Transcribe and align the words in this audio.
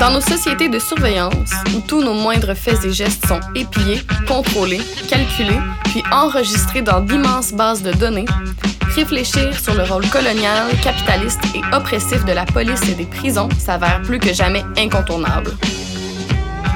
Dans 0.00 0.12
nos 0.12 0.20
sociétés 0.20 0.68
de 0.68 0.78
surveillance, 0.78 1.50
où 1.74 1.80
tous 1.80 2.02
nos 2.02 2.14
moindres 2.14 2.54
faits 2.54 2.84
et 2.84 2.92
gestes 2.92 3.26
sont 3.26 3.40
épiés, 3.56 4.00
contrôlés, 4.28 4.80
calculés, 5.08 5.58
puis 5.84 6.02
enregistrés 6.12 6.82
dans 6.82 7.00
d'immenses 7.00 7.52
bases 7.52 7.82
de 7.82 7.92
données, 7.92 8.26
réfléchir 8.94 9.58
sur 9.58 9.74
le 9.74 9.82
rôle 9.82 10.08
colonial, 10.08 10.68
capitaliste 10.82 11.40
et 11.54 11.74
oppressif 11.74 12.24
de 12.24 12.32
la 12.32 12.44
police 12.44 12.88
et 12.88 12.94
des 12.94 13.06
prisons 13.06 13.48
s'avère 13.58 14.00
plus 14.02 14.20
que 14.20 14.32
jamais 14.32 14.62
incontournable. 14.76 15.50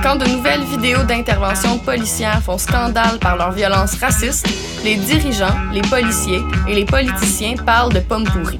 Quand 0.02 0.16
de 0.16 0.26
nouvelles 0.26 0.64
vidéos 0.64 1.04
d'intervention 1.04 1.78
policière 1.78 2.42
font 2.42 2.58
scandale 2.58 3.20
par 3.20 3.36
leur 3.36 3.52
violence 3.52 3.94
raciste, 4.00 4.48
les 4.84 4.96
dirigeants, 4.96 5.54
les 5.72 5.82
policiers 5.82 6.40
et 6.68 6.74
les 6.74 6.84
politiciens 6.84 7.54
parlent 7.54 7.92
de 7.92 8.00
pommes 8.00 8.24
pourries. 8.24 8.58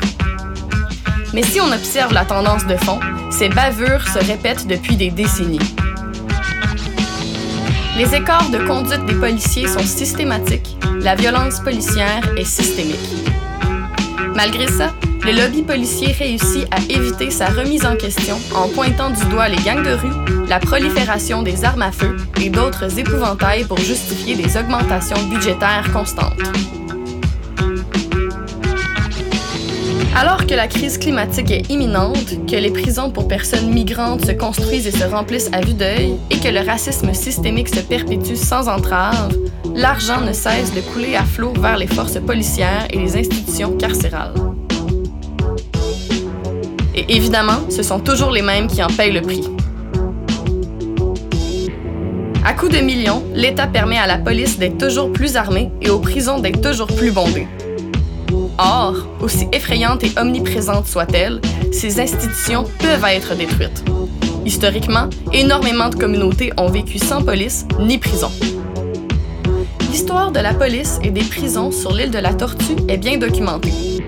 Mais 1.35 1.43
si 1.43 1.61
on 1.61 1.73
observe 1.73 2.13
la 2.13 2.25
tendance 2.25 2.65
de 2.67 2.77
fond, 2.77 3.01
ces 3.31 3.49
bavures 3.49 4.07
se 4.07 4.25
répètent 4.25 4.69
depuis 4.69 4.95
des 4.95 5.11
décennies. 5.11 5.59
Les 7.97 8.15
écarts 8.15 8.51
de 8.51 8.59
conduite 8.59 9.05
des 9.07 9.15
policiers 9.15 9.67
sont 9.67 9.81
systématiques, 9.81 10.77
la 11.01 11.17
violence 11.17 11.59
policière 11.59 12.23
est 12.37 12.45
systémique. 12.45 12.97
Malgré 14.37 14.69
ça, 14.69 14.93
le 15.25 15.33
lobby 15.33 15.63
policier 15.63 16.13
réussit 16.13 16.67
à 16.73 16.79
éviter 16.89 17.31
sa 17.31 17.47
remise 17.47 17.87
en 17.87 17.97
question 17.97 18.37
en 18.57 18.69
pointant 18.69 19.11
du 19.11 19.25
doigt 19.27 19.49
les 19.49 19.63
gangs 19.63 19.85
de 19.85 19.93
rue, 19.93 20.49
la 20.49 20.59
prolifération 20.59 21.43
des 21.43 21.65
armes 21.65 21.83
à 21.83 21.93
feu 21.93 22.17
et 22.41 22.51
d'autres 22.51 22.99
épouvantails 22.99 23.65
pour 23.65 23.79
justifier 23.79 24.35
des 24.35 24.57
augmentations 24.57 25.23
budgétaires 25.29 25.91
constantes. 25.93 26.41
Alors 30.15 30.47
que 30.47 30.55
la 30.55 30.67
crise 30.67 30.99
climatique 30.99 31.51
est 31.51 31.71
imminente, 31.71 32.47
que 32.47 32.57
les 32.57 32.71
prisons 32.71 33.11
pour 33.11 33.29
personnes 33.29 33.73
migrantes 33.73 34.27
se 34.27 34.33
construisent 34.33 34.87
et 34.87 34.91
se 34.91 35.05
remplissent 35.05 35.49
à 35.53 35.63
vue 35.63 35.73
d'œil, 35.73 36.17
et 36.31 36.39
que 36.39 36.49
le 36.49 36.61
racisme 36.61 37.15
systémique 37.15 37.69
se 37.69 37.81
perpétue 37.81 38.35
sans 38.35 38.69
entrave, 38.69 39.35
l'argent 39.75 40.21
ne 40.21 40.33
cesse 40.33 40.75
de 40.75 40.81
couler 40.81 41.17
à 41.17 41.25
flot 41.25 41.55
vers 41.59 41.79
les 41.79 41.87
forces 41.87 42.21
policières 42.21 42.87
et 42.91 42.99
les 42.99 43.17
institutions 43.17 43.75
carcérales. 43.79 44.52
Et 46.95 47.17
évidemment, 47.17 47.71
ce 47.71 47.83
sont 47.83 48.01
toujours 48.01 48.31
les 48.31 48.43
mêmes 48.43 48.67
qui 48.67 48.83
en 48.83 48.89
payent 48.89 49.13
le 49.13 49.23
prix. 49.23 49.49
À 52.45 52.55
coups 52.55 52.73
de 52.73 52.81
millions, 52.81 53.23
l'État 53.35 53.67
permet 53.67 53.99
à 53.99 54.07
la 54.07 54.19
police 54.19 54.59
d'être 54.59 54.77
toujours 54.77 55.13
plus 55.13 55.37
armée 55.37 55.71
et 55.81 55.91
aux 55.91 56.01
prisons 56.01 56.41
d'être 56.41 56.61
toujours 56.61 56.89
plus 56.89 57.13
bondées. 57.13 57.47
Or, 58.59 59.07
aussi 59.21 59.47
effrayantes 59.53 60.05
et 60.05 60.13
omniprésentes 60.19 60.87
soient-elles, 60.87 61.41
ces 61.73 62.01
institutions 62.01 62.65
peuvent 62.81 63.05
être 63.09 63.35
détruites. 63.37 63.85
Historiquement, 64.45 65.09
énormément 65.33 65.89
de 65.89 65.95
communautés 65.95 66.53
ont 66.59 66.69
vécu 66.69 66.99
sans 66.99 67.23
police 67.23 67.65
ni 67.81 67.99
prison. 67.99 68.31
L'histoire 69.91 70.33
de 70.33 70.41
la 70.41 70.53
police 70.53 70.99
et 71.03 71.11
des 71.11 71.23
prisons 71.23 71.71
sur 71.71 71.93
l'île 71.93 72.11
de 72.11 72.19
la 72.19 72.35
Tortue 72.35 72.77
est 72.89 72.99
bien 72.99 73.19
documentée. 73.19 74.02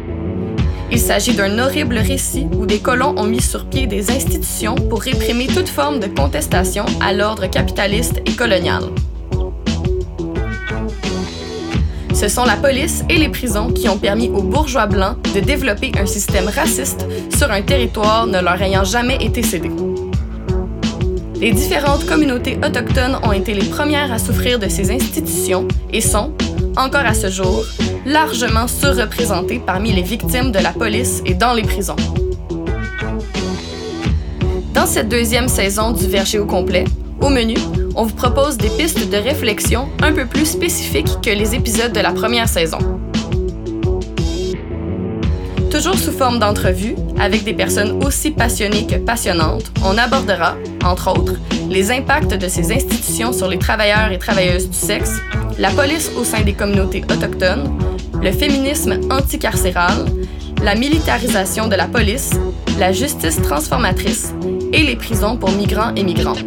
Il 0.90 0.98
s'agit 0.98 1.34
d'un 1.34 1.58
horrible 1.58 1.98
récit 1.98 2.46
où 2.56 2.66
des 2.66 2.78
colons 2.78 3.14
ont 3.16 3.27
mis 3.27 3.40
sur 3.40 3.66
pied 3.66 3.86
des 3.86 4.10
institutions 4.10 4.74
pour 4.74 5.02
réprimer 5.02 5.46
toute 5.46 5.68
forme 5.68 6.00
de 6.00 6.06
contestation 6.06 6.84
à 7.00 7.12
l'ordre 7.12 7.46
capitaliste 7.46 8.20
et 8.26 8.32
colonial. 8.32 8.84
Ce 12.14 12.28
sont 12.28 12.44
la 12.44 12.56
police 12.56 13.02
et 13.10 13.16
les 13.16 13.28
prisons 13.28 13.72
qui 13.72 13.88
ont 13.88 13.98
permis 13.98 14.28
aux 14.28 14.42
bourgeois 14.42 14.86
blancs 14.86 15.16
de 15.34 15.41
développer 15.41 15.91
un 15.98 16.06
système 16.06 16.48
raciste 16.48 17.06
sur 17.36 17.50
un 17.50 17.60
territoire 17.60 18.26
ne 18.26 18.41
leur 18.41 18.62
ayant 18.62 18.84
jamais 18.84 19.16
été 19.16 19.42
cédé. 19.42 19.70
Les 21.41 21.52
différentes 21.52 22.06
communautés 22.06 22.56
autochtones 22.64 23.19
ont 23.25 23.32
été 23.32 23.53
les 23.53 23.69
premières 23.69 24.12
à 24.12 24.19
souffrir 24.19 24.59
de 24.59 24.69
ces 24.69 24.92
institutions 24.92 25.66
et 25.92 26.00
sont, 26.00 26.32
encore 26.76 27.04
à 27.04 27.14
ce 27.14 27.28
jour, 27.28 27.66
largement 28.06 28.69
surreprésentées 28.69 29.62
parmi 29.65 29.92
les 29.92 30.03
victimes 30.03 30.53
de 30.53 30.59
la 30.59 30.72
police 30.72 31.22
et 31.25 31.34
dans 31.34 31.54
les 31.54 31.62
prisons. 31.62 31.97
Dans 34.75 34.87
cette 34.87 35.09
deuxième 35.09 35.48
saison 35.48 35.92
du 35.92 36.06
Verger 36.06 36.38
au 36.38 36.47
complet, 36.47 36.84
au 37.20 37.31
menu, 37.31 37.56
on 37.94 38.04
vous 38.04 38.15
propose 38.15 38.59
des 38.59 38.69
pistes 38.69 39.09
de 39.09 39.16
réflexion 39.16 39.88
un 40.03 40.12
peu 40.12 40.26
plus 40.26 40.47
spécifiques 40.47 41.20
que 41.22 41.31
les 41.31 41.54
épisodes 41.54 41.92
de 41.92 42.00
la 42.00 42.12
première 42.12 42.48
saison. 42.48 42.78
Toujours 45.71 45.98
sous 45.98 46.12
forme 46.12 46.38
d'entrevue, 46.38 46.94
avec 47.19 47.42
des 47.44 47.54
personnes 47.54 48.04
aussi 48.04 48.31
passionnées 48.31 48.86
que 48.86 48.97
passionnantes, 48.97 49.72
on 49.84 49.98
abordera, 49.98 50.56
entre 50.84 51.10
autres, 51.10 51.34
les 51.69 51.91
impacts 51.91 52.34
de 52.34 52.47
ces 52.47 52.72
institutions 52.72 53.32
sur 53.32 53.48
les 53.48 53.59
travailleurs 53.59 54.12
et 54.12 54.19
travailleuses 54.19 54.69
du 54.69 54.76
sexe, 54.76 55.21
la 55.59 55.71
police 55.71 56.10
au 56.16 56.25
sein 56.25 56.42
des 56.42 56.53
communautés 56.53 57.03
autochtones, 57.10 57.76
le 58.24 58.32
féminisme 58.32 59.00
anticarcéral, 59.10 60.06
la 60.62 60.74
militarisation 60.74 61.68
de 61.68 61.74
la 61.74 61.86
police, 61.86 62.30
la 62.78 62.90
justice 62.90 63.36
transformatrice 63.42 64.32
et 64.72 64.82
les 64.82 64.96
prisons 64.96 65.36
pour 65.36 65.52
migrants 65.52 65.94
et 65.94 66.02
migrantes. 66.02 66.42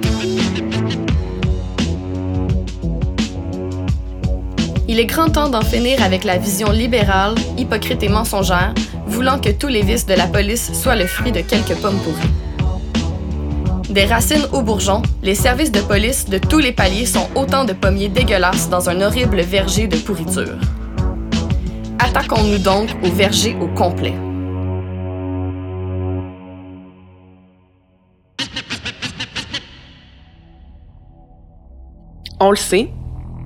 Il 4.87 4.99
est 4.99 5.05
grand 5.05 5.29
temps 5.29 5.49
d'en 5.49 5.61
finir 5.61 6.01
avec 6.01 6.23
la 6.23 6.39
vision 6.39 6.71
libérale, 6.71 7.35
hypocrite 7.59 8.01
et 8.01 8.09
mensongère, 8.09 8.73
voulant 9.05 9.37
que 9.37 9.49
tous 9.49 9.67
les 9.67 9.83
vices 9.83 10.07
de 10.07 10.15
la 10.15 10.25
police 10.25 10.73
soient 10.73 10.95
le 10.95 11.05
fruit 11.05 11.31
de 11.31 11.41
quelques 11.41 11.75
pommes 11.75 11.99
pourries. 11.99 13.93
Des 13.93 14.05
racines 14.05 14.47
aux 14.51 14.63
bourgeons, 14.63 15.03
les 15.21 15.35
services 15.35 15.71
de 15.71 15.81
police 15.81 16.25
de 16.25 16.39
tous 16.39 16.59
les 16.59 16.71
paliers 16.71 17.05
sont 17.05 17.27
autant 17.35 17.65
de 17.65 17.73
pommiers 17.73 18.09
dégueulasses 18.09 18.67
dans 18.67 18.89
un 18.89 18.99
horrible 19.01 19.41
verger 19.41 19.85
de 19.85 19.97
pourriture. 19.97 20.57
Attaquons-nous 22.07 22.59
donc 22.59 22.89
au 23.03 23.09
verger 23.09 23.53
au 23.59 23.67
complet. 23.67 24.13
On 32.39 32.49
le 32.49 32.55
sait, 32.55 32.89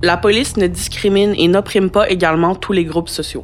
la 0.02 0.16
police 0.16 0.56
ne 0.56 0.68
discrimine 0.68 1.34
et 1.36 1.48
n'opprime 1.48 1.90
pas 1.90 2.08
également 2.08 2.54
tous 2.54 2.72
les 2.72 2.84
groupes 2.84 3.08
sociaux. 3.08 3.42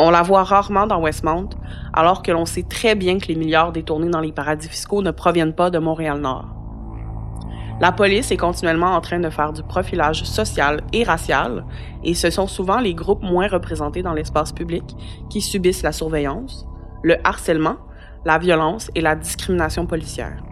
On 0.00 0.10
la 0.10 0.22
voit 0.22 0.42
rarement 0.42 0.88
dans 0.88 1.00
Westmount, 1.00 1.50
alors 1.92 2.24
que 2.24 2.32
l'on 2.32 2.44
sait 2.44 2.64
très 2.64 2.96
bien 2.96 3.18
que 3.18 3.28
les 3.28 3.36
milliards 3.36 3.70
détournés 3.70 4.10
dans 4.10 4.20
les 4.20 4.32
paradis 4.32 4.68
fiscaux 4.68 5.02
ne 5.02 5.12
proviennent 5.12 5.54
pas 5.54 5.70
de 5.70 5.78
Montréal-Nord. 5.78 6.63
La 7.80 7.90
police 7.90 8.30
est 8.30 8.36
continuellement 8.36 8.94
en 8.94 9.00
train 9.00 9.18
de 9.18 9.30
faire 9.30 9.52
du 9.52 9.62
profilage 9.62 10.22
social 10.22 10.80
et 10.92 11.02
racial, 11.02 11.64
et 12.04 12.14
ce 12.14 12.30
sont 12.30 12.46
souvent 12.46 12.78
les 12.78 12.94
groupes 12.94 13.22
moins 13.22 13.48
représentés 13.48 14.02
dans 14.02 14.12
l'espace 14.12 14.52
public 14.52 14.84
qui 15.28 15.40
subissent 15.40 15.82
la 15.82 15.92
surveillance, 15.92 16.66
le 17.02 17.16
harcèlement, 17.26 17.76
la 18.24 18.38
violence 18.38 18.90
et 18.94 19.00
la 19.00 19.16
discrimination 19.16 19.86
policière. 19.86 20.42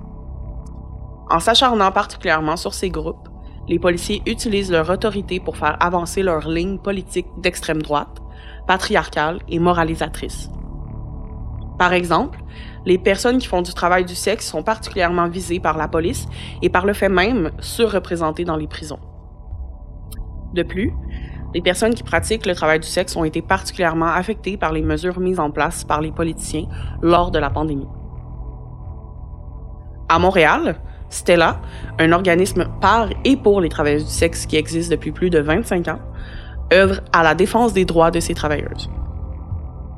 En 1.30 1.38
s'acharnant 1.38 1.92
particulièrement 1.92 2.56
sur 2.56 2.74
ces 2.74 2.90
groupes, 2.90 3.28
les 3.68 3.78
policiers 3.78 4.22
utilisent 4.26 4.72
leur 4.72 4.90
autorité 4.90 5.38
pour 5.38 5.56
faire 5.56 5.76
avancer 5.80 6.22
leur 6.24 6.48
ligne 6.48 6.78
politique 6.78 7.28
d'extrême 7.38 7.80
droite, 7.80 8.20
patriarcale 8.66 9.38
et 9.48 9.60
moralisatrice. 9.60 10.50
Par 11.78 11.92
exemple, 11.92 12.40
les 12.84 12.98
personnes 12.98 13.38
qui 13.38 13.46
font 13.46 13.62
du 13.62 13.72
travail 13.72 14.04
du 14.04 14.14
sexe 14.14 14.46
sont 14.46 14.62
particulièrement 14.62 15.28
visées 15.28 15.60
par 15.60 15.76
la 15.76 15.88
police 15.88 16.26
et 16.62 16.68
par 16.68 16.86
le 16.86 16.92
fait 16.92 17.08
même 17.08 17.50
surreprésentées 17.60 18.44
dans 18.44 18.56
les 18.56 18.66
prisons. 18.66 18.98
De 20.54 20.62
plus, 20.62 20.92
les 21.54 21.60
personnes 21.60 21.94
qui 21.94 22.02
pratiquent 22.02 22.46
le 22.46 22.54
travail 22.54 22.80
du 22.80 22.88
sexe 22.88 23.14
ont 23.16 23.24
été 23.24 23.42
particulièrement 23.42 24.06
affectées 24.06 24.56
par 24.56 24.72
les 24.72 24.82
mesures 24.82 25.20
mises 25.20 25.40
en 25.40 25.50
place 25.50 25.84
par 25.84 26.00
les 26.00 26.10
politiciens 26.10 26.66
lors 27.02 27.30
de 27.30 27.38
la 27.38 27.50
pandémie. 27.50 27.88
À 30.08 30.18
Montréal, 30.18 30.76
Stella, 31.08 31.60
un 31.98 32.12
organisme 32.12 32.66
par 32.80 33.08
et 33.24 33.36
pour 33.36 33.60
les 33.60 33.68
travailleuses 33.68 34.04
du 34.04 34.10
sexe 34.10 34.46
qui 34.46 34.56
existe 34.56 34.90
depuis 34.90 35.12
plus 35.12 35.30
de 35.30 35.40
25 35.40 35.88
ans, 35.88 36.00
œuvre 36.72 37.00
à 37.12 37.22
la 37.22 37.34
défense 37.34 37.72
des 37.72 37.84
droits 37.84 38.10
de 38.10 38.20
ces 38.20 38.34
travailleuses. 38.34 38.90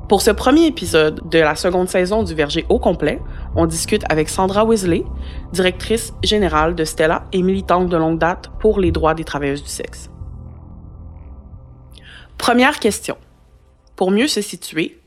Pour 0.07 0.21
ce 0.21 0.29
premier 0.29 0.67
épisode 0.67 1.27
de 1.27 1.39
la 1.39 1.55
seconde 1.55 1.89
saison 1.89 2.21
du 2.21 2.35
Verger 2.35 2.63
au 2.69 2.77
complet, 2.77 3.19
on 3.55 3.65
discute 3.65 4.03
avec 4.07 4.29
Sandra 4.29 4.63
Weasley, 4.63 5.03
directrice 5.51 6.13
générale 6.23 6.75
de 6.75 6.83
Stella 6.83 7.25
et 7.31 7.41
militante 7.41 7.89
de 7.89 7.97
longue 7.97 8.19
date 8.19 8.51
pour 8.59 8.79
les 8.79 8.91
droits 8.91 9.15
des 9.15 9.23
travailleuses 9.23 9.63
du 9.63 9.69
sexe. 9.69 10.11
Première 12.37 12.79
question. 12.79 13.17
Pour 13.95 14.11
mieux 14.11 14.27
se 14.27 14.41
situer, 14.41 14.99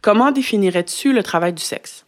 comment 0.00 0.32
définirais-tu 0.32 1.12
le 1.12 1.22
travail 1.22 1.52
du 1.52 1.62
sexe? 1.62 2.06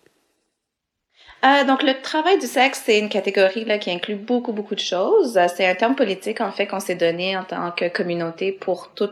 Euh, 1.44 1.64
donc, 1.64 1.82
le 1.82 2.00
travail 2.00 2.38
du 2.38 2.46
sexe, 2.46 2.82
c'est 2.84 2.98
une 2.98 3.08
catégorie 3.08 3.66
qui 3.78 3.90
inclut 3.90 4.16
beaucoup, 4.16 4.52
beaucoup 4.52 4.74
de 4.74 4.80
choses. 4.80 5.36
Euh, 5.36 5.46
c'est 5.54 5.68
un 5.68 5.74
terme 5.74 5.94
politique, 5.94 6.40
en 6.40 6.50
fait, 6.50 6.66
qu'on 6.66 6.80
s'est 6.80 6.96
donné 6.96 7.36
en 7.36 7.44
tant 7.44 7.70
que 7.70 7.88
communauté 7.88 8.50
pour 8.50 8.90
tout 8.94 9.10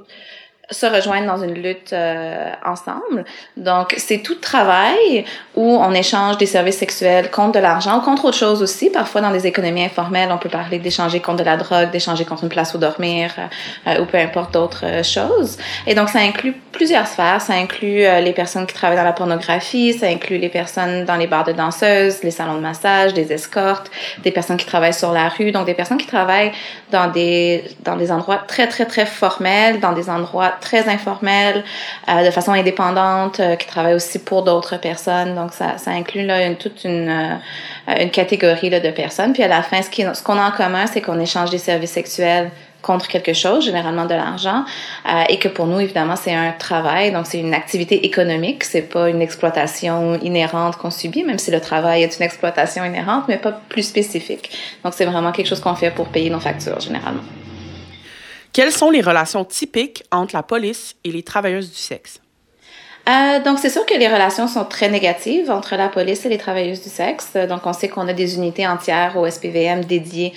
se 0.71 0.85
rejoindre 0.85 1.27
dans 1.27 1.43
une 1.43 1.55
lutte 1.55 1.93
euh, 1.93 2.51
ensemble. 2.65 3.25
Donc, 3.57 3.95
c'est 3.99 4.19
tout 4.19 4.35
travail 4.35 5.25
où 5.55 5.63
on 5.63 5.93
échange 5.93 6.39
des 6.39 6.47
services 6.47 6.79
sexuels 6.79 7.31
contre 7.31 7.53
de 7.53 7.59
l'argent 7.61 8.01
contre 8.01 8.25
autre 8.25 8.37
chose 8.37 8.63
aussi. 8.63 8.91
Parfois, 8.91 9.21
dans 9.21 9.31
les 9.31 9.47
économies 9.47 9.85
informelles, 9.85 10.31
on 10.33 10.39
peut 10.39 10.49
parler 10.49 10.81
d'échanger 10.81 11.21
contre 11.21 11.39
de 11.39 11.45
la 11.45 11.57
drogue, 11.57 11.91
d'échanger 11.93 12.25
contre 12.25 12.43
une 12.43 12.49
place 12.49 12.75
où 12.75 12.79
dormir 12.79 13.33
euh, 13.87 14.01
ou 14.01 14.07
peu 14.07 14.19
importe 14.19 14.55
d'autres 14.55 14.85
euh, 14.85 15.03
choses. 15.05 15.57
Et 15.87 15.95
donc, 15.95 16.09
ça 16.09 16.19
inclut 16.19 16.55
plusieurs 16.73 17.07
sphères. 17.07 17.41
Ça 17.41 17.55
inclut 17.55 18.03
les 18.23 18.33
personnes 18.33 18.67
qui 18.67 18.75
travaillent 18.75 18.99
dans 18.99 19.05
la 19.05 19.13
pornographie, 19.13 19.93
ça 19.93 20.07
inclut 20.07 20.39
les 20.39 20.49
personnes 20.49 21.05
dans 21.05 21.17
les 21.17 21.27
bars 21.29 21.45
de 21.45 21.53
danseuses, 21.53 22.23
les 22.23 22.31
salons 22.31 22.57
de 22.57 22.61
massage, 22.61 23.15
des 23.15 23.33
escortes, 23.33 23.91
des 24.23 24.33
personnes 24.33 24.57
qui 24.57 24.67
travaillent 24.67 24.93
sur 24.93 25.13
la 25.13 25.29
rue, 25.29 25.53
donc 25.53 25.67
des 25.67 25.75
personnes 25.75 25.97
qui 25.97 26.07
travaillent 26.07 26.53
dans 26.91 27.09
des, 27.09 27.65
dans 27.85 27.97
des 27.97 28.11
endroits 28.11 28.43
très, 28.47 28.67
très, 28.67 28.85
très 28.85 29.07
formels, 29.07 29.81
dans 29.81 29.93
des 29.93 30.11
endroits 30.11 30.56
très 30.61 30.89
informels, 30.89 31.65
euh, 32.09 32.25
de 32.25 32.31
façon 32.31 32.53
indépendante, 32.53 33.41
euh, 33.41 33.57
qui 33.57 33.67
travaillent 33.67 33.95
aussi 33.95 34.19
pour 34.19 34.43
d'autres 34.43 34.77
personnes. 34.77 35.35
Donc, 35.35 35.53
ça, 35.53 35.77
inclut 35.87 36.27
toute 36.59 36.85
une, 36.85 37.39
euh, 37.89 38.09
catégorie 38.09 38.71
de 38.71 38.91
personnes. 38.91 39.33
Puis 39.33 39.43
à 39.43 39.49
la 39.49 39.63
fin, 39.63 39.81
ce 39.83 40.23
qu'on 40.23 40.39
a 40.39 40.49
en 40.49 40.51
commun, 40.51 40.87
c'est 40.87 41.01
qu'on 41.01 41.21
échange 41.21 41.51
des 41.51 41.59
services 41.59 41.93
sexuels 41.93 42.51
contre 42.83 43.09
quelque 43.09 43.33
chose, 43.33 43.65
généralement 43.65 44.05
de 44.05 44.15
l'argent, 44.15 44.65
et 45.29 45.39
que 45.41 45.49
pour 45.49 45.67
nous, 45.67 45.81
évidemment, 45.81 46.15
c'est 46.15 46.35
un 46.35 46.53
travail, 46.53 47.11
donc 47.11 47.27
c'est 47.27 47.41
une 47.41 47.53
activité 47.53 48.07
économique, 48.07 48.63
c'est 48.63 48.83
pas 48.83 49.09
une 49.09 49.21
exploitation 49.21 50.15
inhérente 50.21 50.77
qu'on 50.77 50.93
subit, 50.93 51.25
même 51.25 51.39
si 51.39 51.51
le 51.51 51.61
travail 51.61 52.05
est 52.05 52.17
une 52.17 52.23
exploitation 52.23 52.85
inhérente, 52.85 53.25
mais 53.27 53.39
pas 53.39 53.61
plus 53.69 53.83
spécifique. 53.83 54.57
Donc 54.85 54.95
c'est 54.95 55.07
vraiment 55.07 55.33
quelque 55.33 55.49
chose 55.49 55.61
qu'on 55.61 55.75
fait 55.75 55.91
pour 55.91 56.07
payer 56.09 56.31
nos 56.31 56.39
factures, 56.39 56.79
généralement. 56.79 57.23
Quelles 58.57 58.73
sont 58.73 58.89
les 58.89 59.03
relations 59.03 59.45
typiques 59.45 60.03
entre 60.11 60.35
la 60.35 60.43
police 60.43 60.97
et 61.05 61.13
les 61.13 61.23
travailleuses 61.23 61.71
du 61.71 61.77
sexe? 61.77 62.23
Euh, 63.07 63.39
donc, 63.43 63.59
c'est 63.59 63.69
sûr 63.69 63.85
que 63.85 63.93
les 63.93 64.09
relations 64.09 64.49
sont 64.49 64.65
très 64.65 64.89
négatives 64.89 65.51
entre 65.51 65.77
la 65.77 65.91
police 65.91 66.25
et 66.25 66.31
les 66.31 66.39
travailleuses 66.39 66.83
du 66.83 66.89
sexe. 66.89 67.35
Donc, 67.51 67.67
on 67.67 67.75
sait 67.75 67.89
qu'on 67.89 68.09
a 68.09 68.15
des 68.15 68.37
unités 68.37 68.67
entières 68.67 69.19
au 69.19 69.29
SPVM 69.29 69.85
dédiées 69.85 70.33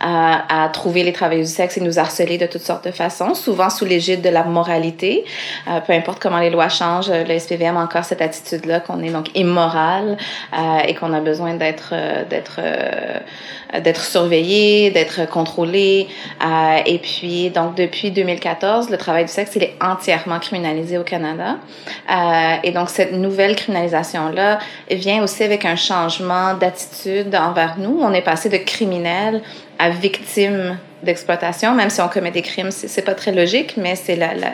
à, 0.00 0.64
à, 0.64 0.68
trouver 0.68 1.02
les 1.04 1.12
travailleuses 1.12 1.48
du 1.48 1.54
sexe 1.54 1.76
et 1.76 1.80
nous 1.80 1.98
harceler 1.98 2.38
de 2.38 2.46
toutes 2.46 2.62
sortes 2.62 2.84
de 2.84 2.90
façons, 2.90 3.34
souvent 3.34 3.70
sous 3.70 3.84
l'égide 3.84 4.22
de 4.22 4.28
la 4.28 4.44
moralité. 4.44 5.24
Euh, 5.68 5.80
peu 5.80 5.92
importe 5.92 6.20
comment 6.20 6.38
les 6.38 6.50
lois 6.50 6.68
changent, 6.68 7.10
le 7.10 7.38
SPVM 7.38 7.76
a 7.76 7.82
encore 7.82 8.04
cette 8.04 8.22
attitude-là 8.22 8.80
qu'on 8.80 9.02
est 9.02 9.10
donc 9.10 9.28
immoral 9.36 10.16
euh, 10.52 10.78
et 10.86 10.94
qu'on 10.94 11.12
a 11.12 11.20
besoin 11.20 11.54
d'être 11.54 11.92
euh, 11.92 12.24
d'être 12.24 12.58
euh, 12.58 13.80
d'être 13.80 14.04
surveillé, 14.04 14.90
d'être 14.90 15.28
contrôlé. 15.28 16.06
Euh, 16.44 16.78
et 16.86 16.98
puis 16.98 17.50
donc 17.50 17.74
depuis 17.74 18.12
2014, 18.12 18.88
le 18.88 18.96
travail 18.96 19.24
du 19.24 19.32
sexe 19.32 19.56
il 19.56 19.64
est 19.64 19.74
entièrement 19.80 20.38
criminalisé 20.38 20.96
au 20.96 21.02
Canada. 21.02 21.56
et 22.62 22.70
donc 22.70 22.88
cette 22.88 23.12
nouvelle 23.12 23.56
criminalisation 23.56 24.28
là 24.28 24.58
vient 24.90 25.22
aussi 25.24 25.42
avec 25.42 25.64
un 25.64 25.74
changement 25.74 26.54
d'attitude 26.54 27.34
envers 27.34 27.74
nous. 27.78 27.98
On 28.00 28.12
est 28.12 28.22
passé 28.22 28.48
de 28.48 28.58
criminel 28.58 29.42
à 29.78 29.90
victime 29.90 30.78
d'exploitation, 31.04 31.74
même 31.74 31.90
si 31.90 32.00
on 32.00 32.08
commet 32.08 32.30
des 32.30 32.42
crimes, 32.42 32.70
c'est 32.70 33.04
pas 33.04 33.14
très 33.14 33.32
logique, 33.32 33.76
mais 33.76 33.94
c'est 33.94 34.16
la, 34.16 34.34
la, 34.34 34.50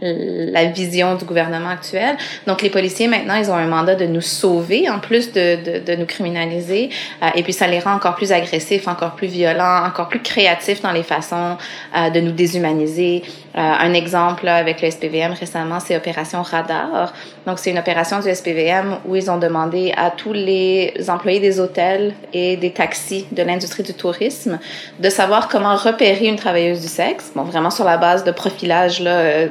la, 0.00 0.64
vision 0.66 1.14
du 1.16 1.24
gouvernement 1.24 1.70
actuel. 1.70 2.16
Donc, 2.46 2.62
les 2.62 2.70
policiers, 2.70 3.08
maintenant, 3.08 3.34
ils 3.34 3.50
ont 3.50 3.54
un 3.54 3.66
mandat 3.66 3.94
de 3.94 4.06
nous 4.06 4.20
sauver, 4.20 4.88
en 4.88 4.98
plus 4.98 5.32
de, 5.32 5.80
de, 5.80 5.94
nous 5.96 6.06
criminaliser, 6.06 6.90
euh, 7.22 7.26
et 7.34 7.42
puis 7.42 7.52
ça 7.52 7.66
les 7.66 7.80
rend 7.80 7.94
encore 7.94 8.14
plus 8.14 8.32
agressifs, 8.32 8.86
encore 8.86 9.14
plus 9.14 9.26
violents, 9.26 9.84
encore 9.84 10.08
plus 10.08 10.20
créatifs 10.20 10.82
dans 10.82 10.92
les 10.92 11.02
façons 11.02 11.56
euh, 11.96 12.10
de 12.10 12.20
nous 12.20 12.32
déshumaniser. 12.32 13.22
Euh, 13.56 13.60
un 13.60 13.94
exemple 13.94 14.46
avec 14.46 14.82
le 14.82 14.90
SPVM 14.90 15.32
récemment, 15.32 15.80
c'est 15.80 15.96
Opération 15.96 16.42
Radar. 16.42 17.12
Donc, 17.46 17.58
c'est 17.58 17.70
une 17.70 17.78
opération 17.78 18.20
du 18.20 18.32
SPVM 18.32 18.98
où 19.06 19.16
ils 19.16 19.30
ont 19.30 19.38
demandé 19.38 19.92
à 19.96 20.10
tous 20.10 20.32
les 20.32 20.94
employés 21.08 21.40
des 21.40 21.58
hôtels 21.58 22.14
et 22.32 22.56
des 22.56 22.70
taxis 22.70 23.26
de 23.32 23.42
l'industrie 23.42 23.82
du 23.82 23.94
tourisme 23.94 24.58
de 24.98 25.08
savoir 25.08 25.37
comment 25.46 25.76
repérer 25.76 26.26
une 26.26 26.36
travailleuse 26.36 26.80
du 26.80 26.88
sexe, 26.88 27.30
bon, 27.36 27.44
vraiment 27.44 27.70
sur 27.70 27.84
la 27.84 27.96
base 27.96 28.24
de 28.24 28.32
profilage 28.32 28.98
là, 28.98 29.10
euh, 29.10 29.48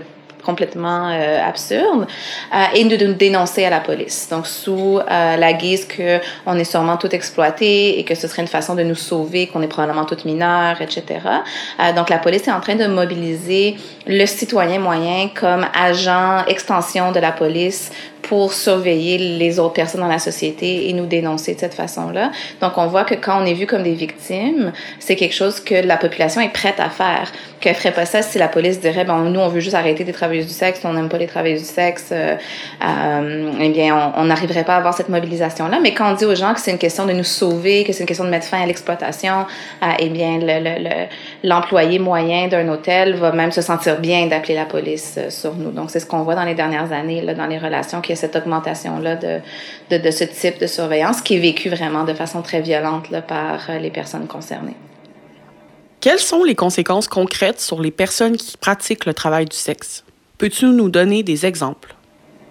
complètement 0.48 1.10
euh, 1.10 1.46
absurde, 1.46 2.08
euh, 2.56 2.64
et 2.74 2.86
de, 2.86 3.06
nous 3.06 3.14
dénoncer 3.14 3.66
à 3.66 3.70
la 3.70 3.82
police. 3.82 4.30
Donc, 4.32 4.48
sous 4.48 4.98
euh, 5.00 5.36
la 5.36 5.52
guise 5.54 5.86
que 5.86 6.20
on 6.46 6.58
est 6.58 6.64
sûrement 6.64 6.96
tout 6.96 7.14
exploité 7.14 8.00
et 8.00 8.04
que 8.06 8.16
ce 8.16 8.30
serait 8.30 8.44
une 8.44 8.48
façon 8.48 8.74
de 8.74 8.84
nous 8.84 8.96
sauver, 8.96 9.48
qu'on 9.48 9.62
est 9.62 9.68
probablement 9.68 10.06
toutes 10.06 10.24
mineures, 10.24 10.80
etc. 10.82 11.04
Donc, 11.96 12.10
la 12.10 12.18
police 12.18 12.48
est 12.48 12.52
en 12.52 12.62
train 12.62 12.76
de 12.76 12.88
mobiliser 12.88 13.76
le 14.08 14.26
citoyen 14.26 14.80
moyen 14.80 15.30
comme 15.42 15.66
agent, 15.74 16.46
extension 16.48 17.12
de 17.12 17.20
la 17.20 17.34
police 17.34 17.92
pour 18.28 18.54
surveiller 18.54 19.18
les 19.18 19.60
autres 19.60 19.74
personnes 19.74 20.02
dans 20.02 20.08
la 20.08 20.20
société 20.20 20.90
et 20.90 20.94
nous 20.94 21.06
dénoncer 21.06 21.56
de 21.56 21.60
cette 21.60 21.74
façon-là. 21.74 22.32
Donc, 22.62 22.74
on 22.78 22.88
voit 22.88 23.04
que 23.04 23.16
quand 23.16 23.42
on 23.42 23.46
est 23.46 23.54
vu 23.54 23.66
comme 23.66 23.84
des 23.84 23.94
victimes, 23.94 24.72
c'est 25.00 25.16
quelque 25.16 25.36
chose 25.36 25.60
que 25.60 25.76
la 25.76 25.98
population 25.98 26.42
est 26.42 26.50
prête 26.50 26.80
à 26.80 26.90
faire. 26.90 27.32
Qu'elle 27.60 27.76
ferait 27.76 27.94
pas 27.94 28.06
ça 28.06 28.22
si 28.22 28.38
la 28.38 28.48
police 28.48 28.80
dirait, 28.80 29.06
bon, 29.06 29.18
nous, 29.18 29.40
on 29.40 29.48
veut 29.48 29.60
juste 29.60 29.76
arrêter 29.76 30.04
des 30.04 30.12
travailleuses 30.12 30.48
du 30.48 30.54
sexe, 30.54 30.82
on 30.84 30.94
n'aime 30.94 31.10
pas 31.10 31.18
les 31.18 31.28
travailleuses 31.28 31.62
du 31.62 31.68
sexe, 31.68 32.10
euh, 32.12 32.36
euh, 32.86 33.52
eh 33.60 33.70
bien, 33.70 34.14
on 34.16 34.26
n'arriverait 34.26 34.64
pas 34.64 34.76
à 34.76 34.78
avoir 34.78 34.94
cette 34.94 35.10
mobilisation-là. 35.10 35.80
Mais 35.82 35.94
quand 35.94 36.12
on 36.12 36.16
dit 36.16 36.26
aux 36.26 36.36
gens 36.36 36.54
que 36.54 36.60
c'est 36.60 36.72
une 36.72 36.78
question 36.78 37.06
de 37.06 37.14
nous 37.14 37.24
sauver, 37.24 37.84
que 37.84 37.94
c'est 37.94 38.02
une 38.02 38.08
question 38.08 38.26
de 38.26 38.30
mettre 38.30 38.46
fin 38.46 38.62
à 38.62 38.66
l'exploitation, 38.66 39.46
eh 40.00 40.10
bien, 40.10 40.40
l'employé 41.44 41.98
le, 41.98 42.04
moyen 42.04 42.48
d'un 42.48 42.68
hôtel 42.70 43.16
va 43.16 43.32
même 43.32 43.52
se 43.52 43.62
sentir 43.62 44.00
bien 44.00 44.28
d'appeler 44.28 44.56
la 44.56 44.66
police 44.66 45.16
euh, 45.18 45.30
sur 45.30 45.56
nous. 45.56 45.72
Donc, 45.72 45.92
c'est 45.92 46.00
ce 46.00 46.06
qu'on 46.06 46.24
voit 46.24 46.36
dans 46.36 46.44
les 46.44 46.56
dernières 46.56 46.92
années, 46.92 47.22
là, 47.22 47.34
dans 47.34 47.48
les 47.48 47.58
relations, 47.58 48.02
a 48.08 48.16
cette 48.18 48.36
augmentation-là 48.36 49.16
de, 49.16 49.40
de, 49.98 50.12
ce 50.12 50.26
type 50.26 50.60
de 50.60 50.68
surveillance 50.68 51.22
qui 51.22 51.36
est 51.36 51.40
vécu 51.40 51.70
vraiment 51.70 52.04
de 52.04 52.14
façon 52.14 52.42
très 52.42 52.62
violente 52.62 53.06
par 53.28 53.70
euh, 53.70 53.80
les 53.80 53.90
personnes 53.90 54.28
concernées. 54.28 54.76
Quelles 56.02 56.20
sont 56.20 56.44
les 56.44 56.56
conséquences 56.56 57.08
concrètes 57.08 57.60
sur 57.60 57.82
les 57.82 57.92
personnes 57.92 58.38
qui 58.38 58.58
pratiquent 58.58 59.06
le 59.06 59.14
travail 59.14 59.46
du 59.46 59.56
sexe? 59.56 60.04
Peux-tu 60.38 60.66
nous 60.66 60.90
donner 60.90 61.24
des 61.24 61.46
exemples? 61.46 61.97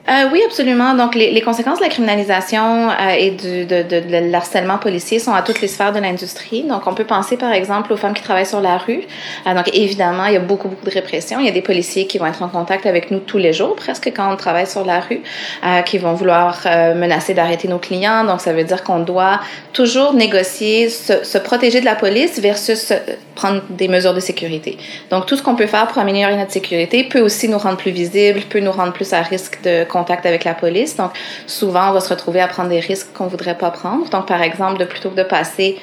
Euh, 0.08 0.28
oui, 0.32 0.40
absolument. 0.46 0.94
Donc, 0.94 1.16
les, 1.16 1.32
les, 1.32 1.40
conséquences 1.40 1.78
de 1.78 1.84
la 1.84 1.90
criminalisation 1.90 2.90
euh, 2.90 3.08
et 3.18 3.30
du, 3.30 3.64
de, 3.64 3.82
de, 3.82 4.00
de 4.00 4.78
policier 4.78 5.18
sont 5.18 5.34
à 5.34 5.42
toutes 5.42 5.60
les 5.60 5.66
sphères 5.66 5.92
de 5.92 5.98
l'industrie. 5.98 6.62
Donc, 6.62 6.86
on 6.86 6.94
peut 6.94 7.04
penser, 7.04 7.36
par 7.36 7.52
exemple, 7.52 7.92
aux 7.92 7.96
femmes 7.96 8.14
qui 8.14 8.22
travaillent 8.22 8.46
sur 8.46 8.60
la 8.60 8.78
rue. 8.78 9.02
Euh, 9.46 9.54
donc, 9.54 9.68
évidemment, 9.74 10.26
il 10.26 10.34
y 10.34 10.36
a 10.36 10.40
beaucoup, 10.40 10.68
beaucoup 10.68 10.84
de 10.84 10.90
répression. 10.90 11.40
Il 11.40 11.46
y 11.46 11.48
a 11.48 11.52
des 11.52 11.62
policiers 11.62 12.06
qui 12.06 12.18
vont 12.18 12.26
être 12.26 12.42
en 12.42 12.48
contact 12.48 12.86
avec 12.86 13.10
nous 13.10 13.18
tous 13.18 13.38
les 13.38 13.52
jours, 13.52 13.74
presque 13.74 14.12
quand 14.14 14.32
on 14.32 14.36
travaille 14.36 14.68
sur 14.68 14.84
la 14.84 15.00
rue, 15.00 15.22
euh, 15.64 15.82
qui 15.82 15.98
vont 15.98 16.14
vouloir 16.14 16.60
euh, 16.66 16.94
menacer 16.94 17.34
d'arrêter 17.34 17.66
nos 17.66 17.78
clients. 17.78 18.22
Donc, 18.24 18.40
ça 18.40 18.52
veut 18.52 18.64
dire 18.64 18.84
qu'on 18.84 19.00
doit 19.00 19.40
toujours 19.72 20.12
négocier, 20.12 20.88
se, 20.88 21.24
se, 21.24 21.38
protéger 21.38 21.80
de 21.80 21.84
la 21.84 21.96
police 21.96 22.38
versus 22.38 22.92
prendre 23.36 23.62
des 23.70 23.86
mesures 23.86 24.14
de 24.14 24.20
sécurité. 24.20 24.76
Donc, 25.10 25.26
tout 25.26 25.36
ce 25.36 25.42
qu'on 25.42 25.54
peut 25.54 25.66
faire 25.66 25.86
pour 25.86 25.98
améliorer 25.98 26.36
notre 26.36 26.50
sécurité 26.50 27.04
peut 27.04 27.20
aussi 27.20 27.48
nous 27.48 27.58
rendre 27.58 27.76
plus 27.76 27.92
visibles, 27.92 28.40
peut 28.40 28.58
nous 28.58 28.72
rendre 28.72 28.92
plus 28.92 29.12
à 29.12 29.22
risque 29.22 29.62
de 29.62 29.84
contact 29.84 30.26
avec 30.26 30.42
la 30.42 30.54
police. 30.54 30.96
Donc, 30.96 31.12
souvent, 31.46 31.90
on 31.90 31.92
va 31.92 32.00
se 32.00 32.08
retrouver 32.08 32.40
à 32.40 32.48
prendre 32.48 32.70
des 32.70 32.80
risques 32.80 33.12
qu'on 33.14 33.28
voudrait 33.28 33.56
pas 33.56 33.70
prendre. 33.70 34.08
Donc, 34.10 34.26
par 34.26 34.42
exemple, 34.42 34.78
de 34.78 34.84
plutôt 34.84 35.10
que 35.10 35.16
de 35.16 35.22
passer 35.22 35.76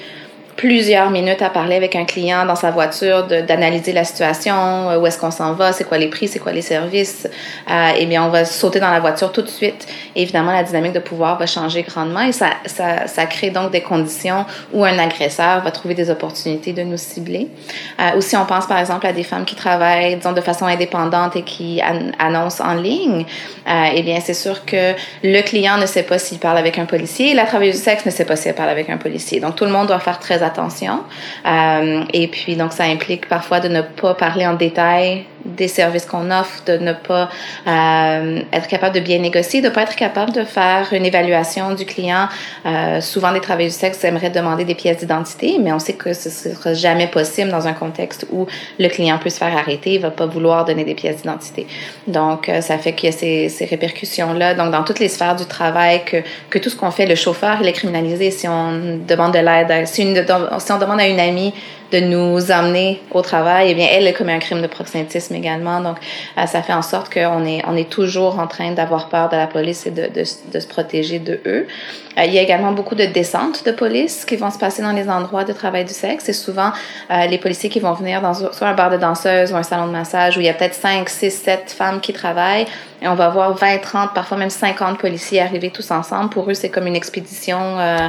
plusieurs 0.55 1.09
minutes 1.09 1.41
à 1.41 1.49
parler 1.49 1.75
avec 1.75 1.95
un 1.95 2.05
client 2.05 2.45
dans 2.45 2.55
sa 2.55 2.71
voiture, 2.71 3.25
d'analyser 3.25 3.91
la 3.91 4.03
situation, 4.03 4.89
euh, 4.89 4.99
où 4.99 5.07
est-ce 5.07 5.17
qu'on 5.17 5.31
s'en 5.31 5.53
va, 5.53 5.71
c'est 5.71 5.83
quoi 5.83 5.97
les 5.97 6.07
prix, 6.07 6.27
c'est 6.27 6.39
quoi 6.39 6.51
les 6.51 6.61
services, 6.61 7.27
euh, 7.69 7.91
eh 7.97 8.05
bien, 8.05 8.23
on 8.23 8.29
va 8.29 8.45
sauter 8.45 8.79
dans 8.79 8.91
la 8.91 8.99
voiture 8.99 9.31
tout 9.31 9.41
de 9.41 9.49
suite. 9.49 9.87
évidemment, 10.15 10.51
la 10.51 10.63
dynamique 10.63 10.93
de 10.93 10.99
pouvoir 10.99 11.37
va 11.37 11.45
changer 11.45 11.83
grandement 11.83 12.21
et 12.21 12.31
ça, 12.31 12.47
ça, 12.65 13.07
ça 13.07 13.25
crée 13.25 13.49
donc 13.49 13.71
des 13.71 13.81
conditions 13.81 14.45
où 14.73 14.83
un 14.85 14.97
agresseur 14.99 15.61
va 15.61 15.71
trouver 15.71 15.95
des 15.95 16.09
opportunités 16.09 16.73
de 16.73 16.83
nous 16.83 16.97
cibler. 16.97 17.47
Euh, 17.99 18.17
aussi, 18.17 18.35
on 18.35 18.45
pense 18.45 18.67
par 18.67 18.79
exemple 18.79 19.07
à 19.07 19.13
des 19.13 19.23
femmes 19.23 19.45
qui 19.45 19.55
travaillent, 19.55 20.15
disons, 20.15 20.33
de 20.33 20.41
façon 20.41 20.65
indépendante 20.65 21.35
et 21.35 21.43
qui 21.43 21.81
an 21.81 22.11
annoncent 22.19 22.63
en 22.63 22.75
ligne. 22.75 23.25
Euh, 23.67 23.85
eh 23.95 24.01
bien, 24.03 24.19
c'est 24.23 24.33
sûr 24.33 24.65
que 24.65 24.93
le 25.23 25.41
client 25.41 25.77
ne 25.77 25.85
sait 25.85 26.03
pas 26.03 26.19
s'il 26.19 26.39
parle 26.39 26.57
avec 26.57 26.77
un 26.77 26.85
policier, 26.85 27.33
la 27.33 27.45
travailleuse 27.45 27.77
du 27.77 27.81
sexe 27.81 28.05
ne 28.05 28.11
sait 28.11 28.25
pas 28.25 28.35
si 28.35 28.49
elle 28.49 28.55
parle 28.55 28.69
avec 28.69 28.89
un 28.89 28.97
policier. 28.97 29.39
Donc, 29.39 29.55
tout 29.55 29.65
le 29.65 29.71
monde 29.71 29.87
doit 29.87 29.99
faire 29.99 30.19
très 30.19 30.42
attention. 30.43 31.03
Euh, 31.45 32.03
et 32.13 32.27
puis, 32.27 32.55
donc, 32.55 32.73
ça 32.73 32.83
implique 32.83 33.27
parfois 33.27 33.59
de 33.59 33.67
ne 33.67 33.81
pas 33.81 34.13
parler 34.13 34.45
en 34.45 34.53
détail 34.53 35.25
des 35.45 35.67
services 35.67 36.05
qu'on 36.05 36.31
offre, 36.31 36.63
de 36.65 36.77
ne 36.77 36.93
pas 36.93 37.29
euh, 37.67 38.41
être 38.51 38.67
capable 38.67 38.95
de 38.95 39.01
bien 39.01 39.19
négocier, 39.19 39.61
de 39.61 39.67
ne 39.67 39.73
pas 39.73 39.83
être 39.83 39.95
capable 39.95 40.31
de 40.31 40.43
faire 40.43 40.87
une 40.91 41.05
évaluation 41.05 41.73
du 41.73 41.85
client. 41.85 42.27
Euh, 42.65 43.01
souvent, 43.01 43.31
les 43.31 43.41
travailleurs 43.41 43.71
du 43.71 43.77
sexe 43.77 44.03
aimeraient 44.03 44.29
demander 44.29 44.65
des 44.65 44.75
pièces 44.75 44.97
d'identité, 44.97 45.57
mais 45.61 45.71
on 45.71 45.79
sait 45.79 45.93
que 45.93 46.13
ce 46.13 46.29
ne 46.49 46.55
sera 46.55 46.73
jamais 46.73 47.07
possible 47.07 47.49
dans 47.49 47.67
un 47.67 47.73
contexte 47.73 48.25
où 48.31 48.47
le 48.79 48.87
client 48.87 49.17
peut 49.17 49.29
se 49.29 49.37
faire 49.37 49.55
arrêter, 49.55 49.95
il 49.95 50.01
va 50.01 50.11
pas 50.11 50.25
vouloir 50.25 50.65
donner 50.65 50.83
des 50.83 50.95
pièces 50.95 51.17
d'identité. 51.17 51.67
Donc, 52.07 52.49
euh, 52.49 52.61
ça 52.61 52.77
fait 52.77 52.93
qu'il 52.93 53.09
y 53.09 53.13
a 53.13 53.15
ces, 53.15 53.49
ces 53.49 53.65
répercussions-là. 53.65 54.53
Donc, 54.53 54.71
dans 54.71 54.83
toutes 54.83 54.99
les 54.99 55.09
sphères 55.09 55.35
du 55.35 55.45
travail, 55.45 56.03
que, 56.05 56.17
que 56.49 56.59
tout 56.59 56.69
ce 56.69 56.75
qu'on 56.75 56.91
fait, 56.91 57.05
le 57.05 57.15
chauffeur, 57.15 57.57
il 57.61 57.67
est 57.67 57.73
criminalisé 57.73 58.31
si 58.31 58.47
on 58.47 58.99
demande 59.07 59.33
de 59.33 59.39
l'aide, 59.39 59.87
si 59.87 60.03
on 60.03 60.77
demande 60.77 60.99
à 60.99 61.07
une 61.07 61.19
amie 61.19 61.53
de 61.93 61.99
nous 61.99 62.51
amener 62.51 62.99
au 63.11 63.21
travail, 63.21 63.67
eh 63.69 63.75
bien, 63.75 63.87
elle, 63.91 64.07
elle 64.07 64.15
commet 64.15 64.33
un 64.33 64.39
crime 64.39 64.63
de 64.63 64.67
proxénétisme 64.67 65.35
également. 65.35 65.79
Donc, 65.79 65.97
euh, 66.39 66.47
ça 66.47 66.63
fait 66.63 66.73
en 66.73 66.81
sorte 66.81 67.13
qu'on 67.13 67.45
est, 67.45 67.61
on 67.67 67.77
est 67.77 67.89
toujours 67.89 68.39
en 68.39 68.47
train 68.47 68.71
d'avoir 68.71 69.09
peur 69.09 69.29
de 69.29 69.35
la 69.35 69.45
police 69.45 69.85
et 69.85 69.91
de, 69.91 70.07
de, 70.07 70.23
de 70.51 70.59
se 70.59 70.67
protéger 70.67 71.19
de 71.19 71.39
eux. 71.45 71.67
Euh, 72.17 72.25
il 72.25 72.33
y 72.33 72.39
a 72.39 72.41
également 72.41 72.71
beaucoup 72.71 72.95
de 72.95 73.05
descentes 73.05 73.63
de 73.63 73.71
police 73.71 74.25
qui 74.25 74.35
vont 74.37 74.49
se 74.49 74.57
passer 74.57 74.81
dans 74.81 74.91
les 74.91 75.07
endroits 75.07 75.43
de 75.43 75.53
travail 75.53 75.85
du 75.85 75.93
sexe. 75.93 76.23
C'est 76.25 76.33
souvent 76.33 76.71
euh, 77.11 77.27
les 77.27 77.37
policiers 77.37 77.69
qui 77.69 77.79
vont 77.79 77.93
venir 77.93 78.21
dans 78.21 78.33
soit 78.33 78.67
un 78.67 78.73
bar 78.73 78.89
de 78.89 78.97
danseuse 78.97 79.51
ou 79.51 79.55
un 79.55 79.63
salon 79.63 79.85
de 79.85 79.91
massage 79.91 80.35
où 80.37 80.39
il 80.39 80.47
y 80.47 80.49
a 80.49 80.53
peut-être 80.53 80.75
5, 80.75 81.07
6, 81.07 81.31
7 81.31 81.75
femmes 81.77 82.01
qui 82.01 82.13
travaillent 82.13 82.65
on 83.07 83.15
va 83.15 83.29
voir 83.29 83.53
20, 83.53 83.79
30, 83.79 84.13
parfois 84.13 84.37
même 84.37 84.49
50 84.49 84.97
policiers 84.97 85.41
arriver 85.41 85.69
tous 85.69 85.91
ensemble. 85.91 86.29
Pour 86.29 86.49
eux, 86.49 86.53
c'est 86.53 86.69
comme 86.69 86.87
une 86.87 86.95
expédition, 86.95 87.79
euh, 87.79 88.07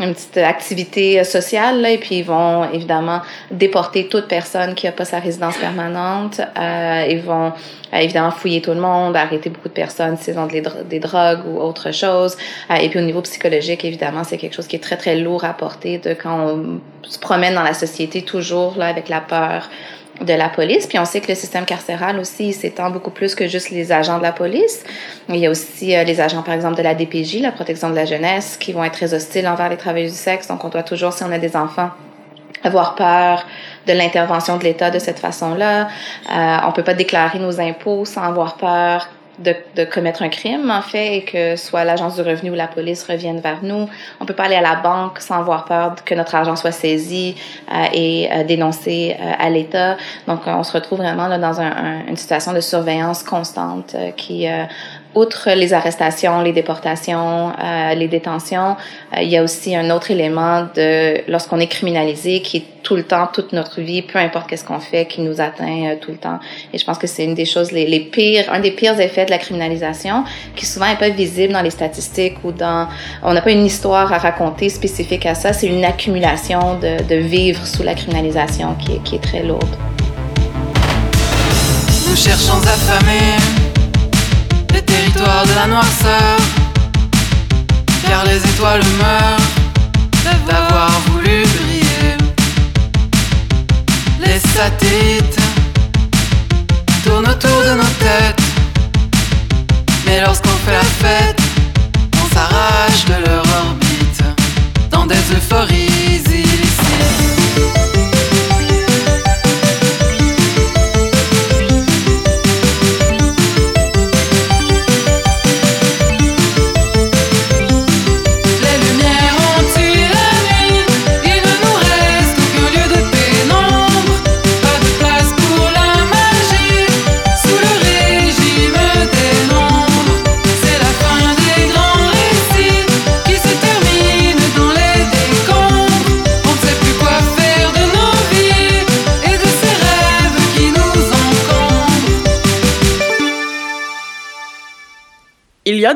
une 0.00 0.14
petite 0.14 0.38
activité 0.38 1.24
sociale. 1.24 1.80
Là, 1.80 1.90
et 1.90 1.98
puis, 1.98 2.16
ils 2.16 2.24
vont 2.24 2.70
évidemment 2.70 3.20
déporter 3.50 4.08
toute 4.08 4.26
personne 4.28 4.74
qui 4.74 4.86
n'a 4.86 4.92
pas 4.92 5.04
sa 5.04 5.18
résidence 5.18 5.56
permanente. 5.56 6.40
Euh, 6.58 7.06
ils 7.08 7.22
vont 7.22 7.52
euh, 7.94 7.98
évidemment 7.98 8.30
fouiller 8.30 8.60
tout 8.60 8.72
le 8.72 8.80
monde, 8.80 9.16
arrêter 9.16 9.50
beaucoup 9.50 9.68
de 9.68 9.74
personnes 9.74 10.16
s'ils 10.16 10.38
ont 10.38 10.46
des, 10.46 10.62
des, 10.88 10.98
drogues 10.98 11.46
ou 11.46 11.60
autre 11.60 11.92
chose. 11.92 12.36
Euh, 12.70 12.74
et 12.74 12.88
puis, 12.88 12.98
au 12.98 13.02
niveau 13.02 13.22
psychologique, 13.22 13.84
évidemment, 13.84 14.24
c'est 14.24 14.36
quelque 14.36 14.54
chose 14.54 14.66
qui 14.66 14.76
est 14.76 14.82
très, 14.82 14.96
très 14.96 15.16
lourd 15.16 15.44
à 15.44 15.54
porter 15.54 15.98
de 15.98 16.14
quand 16.14 16.38
on 16.38 16.80
se 17.02 17.18
promène 17.18 17.54
dans 17.54 17.62
la 17.62 17.74
société 17.74 18.22
toujours 18.22 18.76
là, 18.76 18.86
avec 18.86 19.08
la 19.08 19.20
peur 19.20 19.68
de 20.20 20.32
la 20.32 20.48
police. 20.48 20.86
Puis 20.86 20.98
on 20.98 21.04
sait 21.04 21.20
que 21.20 21.28
le 21.28 21.34
système 21.34 21.64
carcéral 21.64 22.18
aussi 22.18 22.52
s'étend 22.52 22.90
beaucoup 22.90 23.10
plus 23.10 23.34
que 23.34 23.48
juste 23.48 23.70
les 23.70 23.92
agents 23.92 24.18
de 24.18 24.22
la 24.22 24.32
police. 24.32 24.84
Il 25.28 25.36
y 25.36 25.46
a 25.46 25.50
aussi 25.50 25.96
euh, 25.96 26.04
les 26.04 26.20
agents, 26.20 26.42
par 26.42 26.54
exemple, 26.54 26.76
de 26.76 26.82
la 26.82 26.94
DPJ, 26.94 27.40
la 27.40 27.52
protection 27.52 27.90
de 27.90 27.96
la 27.96 28.04
jeunesse, 28.04 28.56
qui 28.58 28.72
vont 28.72 28.84
être 28.84 28.92
très 28.92 29.12
hostiles 29.12 29.46
envers 29.48 29.68
les 29.68 29.76
travailleurs 29.76 30.10
du 30.10 30.16
sexe. 30.16 30.48
Donc 30.48 30.64
on 30.64 30.68
doit 30.68 30.82
toujours, 30.82 31.12
si 31.12 31.24
on 31.24 31.32
a 31.32 31.38
des 31.38 31.56
enfants, 31.56 31.90
avoir 32.62 32.94
peur 32.94 33.46
de 33.86 33.92
l'intervention 33.92 34.56
de 34.56 34.64
l'État 34.64 34.90
de 34.90 34.98
cette 34.98 35.18
façon-là. 35.18 35.88
Euh, 36.32 36.56
on 36.66 36.72
peut 36.72 36.82
pas 36.82 36.94
déclarer 36.94 37.38
nos 37.38 37.60
impôts 37.60 38.04
sans 38.04 38.22
avoir 38.22 38.56
peur 38.56 39.08
de, 39.38 39.54
de, 39.76 39.84
commettre 39.84 40.22
un 40.22 40.28
crime, 40.28 40.70
en 40.70 40.82
fait, 40.82 41.16
et 41.16 41.24
que 41.24 41.56
soit 41.56 41.84
l'agence 41.84 42.16
du 42.16 42.22
revenu 42.22 42.50
ou 42.50 42.54
la 42.54 42.66
police 42.66 43.04
reviennent 43.04 43.40
vers 43.40 43.62
nous. 43.62 43.88
On 44.20 44.26
peut 44.26 44.34
pas 44.34 44.44
aller 44.44 44.56
à 44.56 44.60
la 44.60 44.76
banque 44.76 45.18
sans 45.20 45.36
avoir 45.36 45.64
peur 45.64 45.94
que 46.04 46.14
notre 46.14 46.34
argent 46.34 46.56
soit 46.56 46.72
saisi 46.72 47.36
euh, 47.72 47.84
et 47.92 48.28
euh, 48.30 48.44
dénoncé 48.44 49.16
euh, 49.18 49.32
à 49.38 49.50
l'État. 49.50 49.96
Donc, 50.26 50.42
on 50.46 50.62
se 50.62 50.72
retrouve 50.72 50.98
vraiment 50.98 51.26
là, 51.26 51.38
dans 51.38 51.60
un, 51.60 51.70
un, 51.70 52.06
une 52.06 52.16
situation 52.16 52.52
de 52.52 52.60
surveillance 52.60 53.22
constante 53.22 53.94
euh, 53.94 54.10
qui 54.12 54.46
outre 55.14 55.50
les 55.50 55.72
arrestations, 55.72 56.40
les 56.42 56.52
déportations, 56.52 57.52
euh, 57.52 57.94
les 57.94 58.08
détentions, 58.08 58.76
euh, 59.16 59.22
il 59.22 59.28
y 59.28 59.36
a 59.36 59.42
aussi 59.42 59.74
un 59.76 59.90
autre 59.90 60.10
élément 60.10 60.66
de 60.74 61.30
lorsqu'on 61.30 61.60
est 61.60 61.66
criminalisé 61.66 62.40
qui 62.40 62.58
est 62.58 62.64
tout 62.82 62.96
le 62.96 63.02
temps, 63.02 63.28
toute 63.32 63.52
notre 63.52 63.80
vie, 63.80 64.02
peu 64.02 64.18
importe 64.18 64.48
qu'est-ce 64.48 64.64
qu'on 64.64 64.80
fait, 64.80 65.06
qui 65.06 65.22
nous 65.22 65.40
atteint 65.40 65.86
euh, 65.86 65.96
tout 66.00 66.10
le 66.10 66.18
temps. 66.18 66.38
Et 66.72 66.78
je 66.78 66.84
pense 66.84 66.98
que 66.98 67.06
c'est 67.06 67.24
une 67.24 67.34
des 67.34 67.46
choses 67.46 67.72
les, 67.72 67.86
les, 67.86 68.00
pires, 68.00 68.52
un 68.52 68.60
des 68.60 68.72
pires 68.72 69.00
effets 69.00 69.24
de 69.24 69.30
la 69.30 69.38
criminalisation, 69.38 70.24
qui 70.54 70.66
souvent 70.66 70.86
n'est 70.86 70.96
pas 70.96 71.08
visible 71.08 71.52
dans 71.52 71.62
les 71.62 71.70
statistiques 71.70 72.36
ou 72.44 72.52
dans, 72.52 72.88
on 73.22 73.32
n'a 73.32 73.40
pas 73.40 73.52
une 73.52 73.64
histoire 73.64 74.12
à 74.12 74.18
raconter 74.18 74.68
spécifique 74.68 75.24
à 75.26 75.34
ça. 75.34 75.52
C'est 75.52 75.68
une 75.68 75.84
accumulation 75.84 76.78
de, 76.78 77.02
de 77.08 77.16
vivre 77.16 77.66
sous 77.66 77.82
la 77.82 77.94
criminalisation 77.94 78.74
qui 78.74 78.92
est, 78.92 79.02
qui 79.02 79.16
est 79.16 79.22
très 79.22 79.42
lourde. 79.42 79.76
Nous 82.08 82.16
cherchons 82.16 82.58
affamer 82.58 83.43
de 85.24 85.54
la 85.54 85.66
noirceur. 85.66 86.36
Car 88.06 88.24
les 88.26 88.36
étoiles 88.36 88.84
meurent 88.98 89.48
d'avoir 90.46 90.90
voulu 91.06 91.44
briller. 91.54 92.16
Les 94.20 94.38
satellites 94.38 95.40
tournent 97.04 97.28
autour 97.28 97.62
de 97.68 97.74
nos 97.80 97.92
têtes. 98.04 98.42
Mais 100.04 100.20
lorsqu'on 100.20 100.56
fait 100.64 100.72
la 100.72 100.88
fête, 101.02 101.40
on 102.22 102.34
s'arrache 102.34 103.04
de 103.06 103.26
leur 103.26 103.44
orbite 103.64 104.22
dans 104.90 105.06
des 105.06 105.24
euphories 105.36 105.93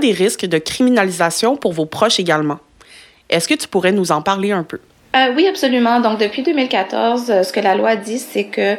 des 0.09 0.15
risques 0.15 0.47
de 0.47 0.59
criminalisation 0.59 1.57
pour 1.57 1.73
vos 1.73 1.87
proches 1.87 2.19
également. 2.19 2.59
Est-ce 3.29 3.47
que 3.47 3.55
tu 3.55 3.69
pourrais 3.69 3.93
nous 3.93 4.11
en 4.11 4.23
parler 4.23 4.53
un 4.53 4.63
peu? 4.63 4.79
Euh, 5.17 5.33
oui, 5.35 5.47
absolument. 5.47 6.01
Donc, 6.01 6.19
depuis 6.19 6.43
2014, 6.43 7.31
euh, 7.31 7.43
ce 7.43 7.53
que 7.53 7.61
la 7.61 7.75
loi 7.75 7.97
dit, 7.97 8.19
c'est 8.19 8.45
que 8.45 8.75
euh, 8.75 8.77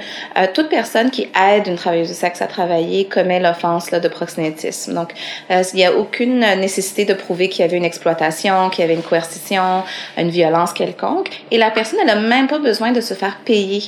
toute 0.53 0.69
personne 0.69 1.09
qui 1.09 1.27
aide 1.39 1.67
une 1.67 1.75
travailleuse 1.75 2.09
de 2.09 2.13
sexe 2.13 2.41
à 2.41 2.47
travailler 2.47 3.05
commet 3.05 3.39
l'offense 3.39 3.89
de 3.91 4.07
proxénétisme. 4.07 4.93
Donc, 4.93 5.09
il 5.49 5.75
n'y 5.75 5.85
a 5.85 5.93
aucune 5.93 6.39
nécessité 6.39 7.05
de 7.05 7.13
prouver 7.13 7.49
qu'il 7.49 7.61
y 7.61 7.67
avait 7.67 7.77
une 7.77 7.85
exploitation, 7.85 8.69
qu'il 8.69 8.81
y 8.81 8.85
avait 8.85 8.93
une 8.93 9.03
coercition, 9.03 9.83
une 10.17 10.29
violence 10.29 10.73
quelconque. 10.73 11.29
Et 11.51 11.57
la 11.57 11.71
personne, 11.71 11.99
n'a 12.05 12.15
même 12.15 12.47
pas 12.47 12.59
besoin 12.59 12.91
de 12.91 13.01
se 13.01 13.13
faire 13.13 13.37
payer 13.43 13.83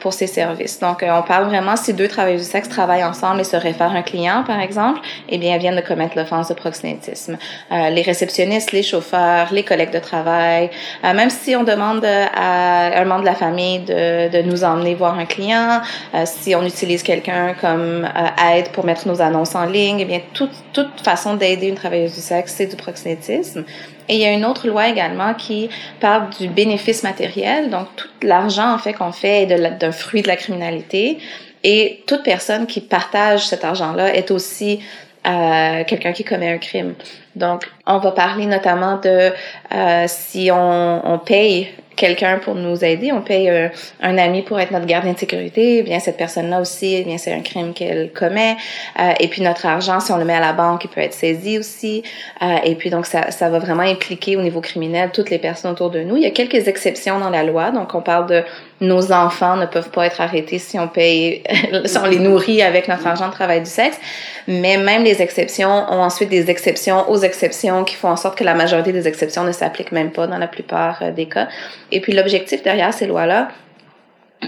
pour 0.00 0.12
ces 0.12 0.26
services. 0.26 0.78
Donc, 0.80 1.02
euh, 1.02 1.08
on 1.18 1.22
parle 1.22 1.44
vraiment 1.44 1.76
si 1.76 1.92
deux 1.92 2.08
travailleurs 2.08 2.40
du 2.40 2.46
sexe 2.46 2.68
travaillent 2.68 3.04
ensemble 3.04 3.40
et 3.40 3.44
se 3.44 3.56
réfèrent 3.56 3.92
un 3.94 4.02
client, 4.02 4.44
par 4.46 4.60
exemple, 4.60 5.00
eh 5.28 5.38
bien, 5.38 5.58
viennent 5.58 5.76
de 5.76 5.80
commettre 5.80 6.16
l'offense 6.16 6.48
de 6.48 6.54
proxénétisme. 6.54 7.36
Euh, 7.72 7.90
les 7.90 8.02
réceptionnistes, 8.02 8.72
les 8.72 8.82
chauffeurs, 8.82 9.48
les 9.52 9.62
collègues 9.62 9.92
de 9.92 9.98
travail, 9.98 10.70
euh, 11.04 11.12
même 11.12 11.30
si 11.30 11.54
on 11.56 11.64
demande 11.64 12.04
à 12.04 13.00
un 13.00 13.04
membre 13.04 13.22
de 13.22 13.26
la 13.26 13.34
famille 13.34 13.80
de, 13.80 14.30
de 14.30 14.42
nous 14.42 14.64
emmener 14.64 14.94
voir 14.94 15.18
un 15.18 15.26
client, 15.26 15.80
euh, 16.14 16.22
si 16.24 16.54
on 16.54 16.64
utilise 16.64 17.02
quelqu'un 17.02 17.54
comme 17.60 18.08
aide 18.54 18.68
pour 18.70 18.84
mettre 18.84 19.06
nos 19.08 19.20
annonces 19.20 19.54
en 19.54 19.66
ligne, 19.66 20.00
eh 20.00 20.04
bien, 20.04 20.20
toute, 20.32 20.52
toute 20.72 21.00
façon 21.02 21.34
d'aider 21.34 21.68
une 21.68 21.74
travailleuse 21.74 22.14
du 22.14 22.20
sexe, 22.20 22.54
c'est 22.56 22.66
du 22.66 22.76
proxénétisme. 22.76 23.64
Et 24.08 24.16
il 24.16 24.20
y 24.20 24.26
a 24.26 24.32
une 24.32 24.44
autre 24.44 24.66
loi 24.68 24.88
également 24.88 25.34
qui 25.34 25.70
parle 26.00 26.28
du 26.38 26.48
bénéfice 26.48 27.02
matériel, 27.02 27.70
donc 27.70 27.88
tout 27.96 28.08
l'argent 28.22 28.72
en 28.72 28.78
fait 28.78 28.92
qu'on 28.92 29.12
fait 29.12 29.42
est 29.42 29.78
d'un 29.78 29.92
fruit 29.92 30.22
de 30.22 30.28
la 30.28 30.36
criminalité. 30.36 31.18
Et 31.62 32.02
toute 32.06 32.22
personne 32.22 32.66
qui 32.66 32.82
partage 32.82 33.46
cet 33.46 33.64
argent-là 33.64 34.14
est 34.14 34.30
aussi 34.30 34.80
euh, 35.26 35.84
quelqu'un 35.84 36.12
qui 36.12 36.22
commet 36.22 36.52
un 36.52 36.58
crime. 36.58 36.94
Donc, 37.34 37.70
on 37.86 37.96
va 37.96 38.12
parler 38.12 38.44
notamment 38.44 38.98
de 38.98 39.32
euh, 39.72 40.04
si 40.06 40.50
on, 40.52 41.00
on 41.10 41.18
paye 41.18 41.70
quelqu'un 41.96 42.38
pour 42.38 42.54
nous 42.54 42.84
aider, 42.84 43.12
on 43.12 43.20
paye 43.20 43.48
un, 43.48 43.70
un, 44.00 44.18
ami 44.18 44.42
pour 44.42 44.58
être 44.60 44.70
notre 44.70 44.86
gardien 44.86 45.12
de 45.12 45.18
sécurité, 45.18 45.78
eh 45.78 45.82
bien 45.82 46.00
cette 46.00 46.16
personne-là 46.16 46.60
aussi, 46.60 46.94
eh 46.94 47.04
bien 47.04 47.18
c'est 47.18 47.32
un 47.32 47.40
crime 47.40 47.72
qu'elle 47.72 48.10
commet. 48.12 48.56
Euh, 49.00 49.12
et 49.20 49.28
puis 49.28 49.42
notre 49.42 49.66
argent, 49.66 50.00
si 50.00 50.12
on 50.12 50.18
le 50.18 50.24
met 50.24 50.34
à 50.34 50.40
la 50.40 50.52
banque, 50.52 50.84
il 50.84 50.88
peut 50.88 51.00
être 51.00 51.14
saisi 51.14 51.58
aussi. 51.58 52.02
Euh, 52.42 52.56
et 52.64 52.74
puis 52.74 52.90
donc 52.90 53.06
ça, 53.06 53.30
ça 53.30 53.48
va 53.48 53.58
vraiment 53.58 53.82
impliquer 53.82 54.36
au 54.36 54.42
niveau 54.42 54.60
criminel 54.60 55.10
toutes 55.12 55.30
les 55.30 55.38
personnes 55.38 55.72
autour 55.72 55.90
de 55.90 56.00
nous. 56.00 56.16
Il 56.16 56.22
y 56.22 56.26
a 56.26 56.30
quelques 56.30 56.68
exceptions 56.68 57.18
dans 57.18 57.30
la 57.30 57.42
loi, 57.42 57.70
donc 57.70 57.94
on 57.94 58.02
parle 58.02 58.26
de 58.26 58.42
nos 58.80 59.12
enfants 59.12 59.56
ne 59.56 59.66
peuvent 59.66 59.90
pas 59.90 60.06
être 60.06 60.20
arrêtés 60.20 60.58
si 60.58 60.78
on 60.78 60.88
paye, 60.88 61.42
si 61.84 61.98
on 61.98 62.06
les 62.06 62.18
nourrit 62.18 62.62
avec 62.62 62.88
notre 62.88 63.06
argent 63.06 63.28
de 63.28 63.32
travail 63.32 63.60
du 63.60 63.70
sexe. 63.70 63.98
Mais 64.46 64.76
même 64.76 65.04
les 65.04 65.22
exceptions 65.22 65.70
ont 65.70 66.02
ensuite 66.02 66.28
des 66.28 66.50
exceptions 66.50 67.08
aux 67.10 67.18
exceptions 67.18 67.84
qui 67.84 67.94
font 67.94 68.08
en 68.08 68.16
sorte 68.16 68.36
que 68.36 68.44
la 68.44 68.54
majorité 68.54 68.92
des 68.92 69.08
exceptions 69.08 69.44
ne 69.44 69.52
s'appliquent 69.52 69.92
même 69.92 70.10
pas 70.10 70.26
dans 70.26 70.38
la 70.38 70.48
plupart 70.48 70.98
euh, 71.02 71.10
des 71.10 71.26
cas. 71.26 71.48
Et 71.92 72.00
puis 72.00 72.12
l'objectif 72.12 72.62
derrière 72.62 72.92
ces 72.92 73.06
lois-là, 73.06 73.48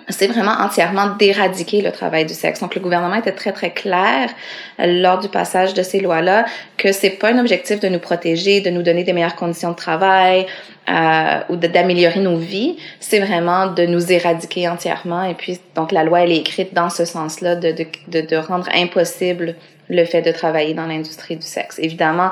c'est 0.08 0.26
vraiment 0.26 0.52
entièrement 0.52 1.16
d'éradiquer 1.18 1.82
le 1.82 1.92
travail 1.92 2.24
du 2.26 2.34
sexe. 2.34 2.60
Donc, 2.60 2.74
le 2.74 2.80
gouvernement 2.80 3.16
était 3.16 3.32
très, 3.32 3.52
très 3.52 3.70
clair 3.70 4.30
euh, 4.80 5.00
lors 5.00 5.18
du 5.18 5.28
passage 5.28 5.74
de 5.74 5.82
ces 5.82 6.00
lois-là 6.00 6.44
que 6.76 6.92
c'est 6.92 7.10
pas 7.10 7.30
un 7.30 7.38
objectif 7.38 7.80
de 7.80 7.88
nous 7.88 7.98
protéger, 7.98 8.60
de 8.60 8.70
nous 8.70 8.82
donner 8.82 9.04
des 9.04 9.12
meilleures 9.12 9.36
conditions 9.36 9.70
de 9.70 9.76
travail 9.76 10.46
euh, 10.88 11.40
ou 11.48 11.56
d'améliorer 11.56 12.20
nos 12.20 12.36
vies. 12.36 12.76
C'est 13.00 13.20
vraiment 13.20 13.68
de 13.68 13.86
nous 13.86 14.12
éradiquer 14.12 14.68
entièrement. 14.68 15.24
Et 15.24 15.34
puis, 15.34 15.58
donc, 15.74 15.92
la 15.92 16.04
loi, 16.04 16.22
elle 16.22 16.32
est 16.32 16.38
écrite 16.38 16.74
dans 16.74 16.90
ce 16.90 17.04
sens-là, 17.04 17.56
de, 17.56 17.72
de, 17.72 17.86
de, 18.08 18.20
de 18.26 18.36
rendre 18.36 18.68
impossible 18.74 19.56
le 19.88 20.04
fait 20.04 20.22
de 20.22 20.32
travailler 20.32 20.74
dans 20.74 20.86
l'industrie 20.86 21.36
du 21.36 21.46
sexe. 21.46 21.78
Évidemment, 21.78 22.30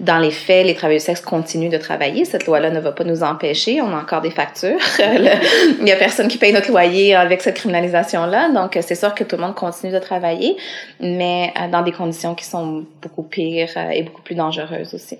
dans 0.00 0.18
les 0.18 0.30
faits, 0.30 0.66
les 0.66 0.74
travailleurs 0.74 1.00
du 1.00 1.04
sexe 1.04 1.20
continuent 1.20 1.70
de 1.70 1.78
travailler. 1.78 2.24
Cette 2.24 2.46
loi-là 2.46 2.70
ne 2.70 2.80
va 2.80 2.92
pas 2.92 3.04
nous 3.04 3.22
empêcher. 3.22 3.80
On 3.80 3.92
a 3.96 4.00
encore 4.00 4.20
des 4.20 4.30
factures. 4.30 4.78
Il 4.98 5.84
n'y 5.84 5.92
a 5.92 5.96
personne 5.96 6.28
qui 6.28 6.38
paye 6.38 6.52
notre 6.52 6.70
loyer 6.70 7.14
avec 7.14 7.42
cette 7.42 7.56
criminalisation-là. 7.56 8.50
Donc, 8.50 8.78
c'est 8.80 8.94
sûr 8.94 9.14
que 9.14 9.24
tout 9.24 9.36
le 9.36 9.42
monde 9.42 9.54
continue 9.54 9.92
de 9.92 9.98
travailler, 9.98 10.56
mais 11.00 11.52
euh, 11.60 11.68
dans 11.68 11.82
des 11.82 11.92
conditions 11.92 12.34
qui 12.34 12.44
sont 12.44 12.84
beaucoup 13.02 13.22
pires 13.22 13.70
euh, 13.76 13.90
et 13.90 14.02
beaucoup 14.02 14.22
plus 14.22 14.34
dangereuses 14.34 14.94
aussi. 14.94 15.18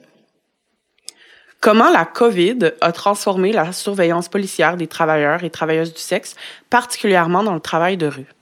Comment 1.61 1.91
la 1.91 2.05
COVID 2.05 2.73
a 2.81 2.93
transformé 2.93 3.53
la 3.53 3.73
surveillance 3.73 4.29
policière 4.29 4.77
des 4.77 4.87
travailleurs 4.87 5.43
et 5.43 5.51
travailleuses 5.51 5.95
du 5.95 6.01
sexe, 6.01 6.37
particulièrement 6.71 7.43
dans 7.43 7.55
le 7.55 7.61
travail 7.61 7.97
de 7.97 8.07
rue? 8.07 8.36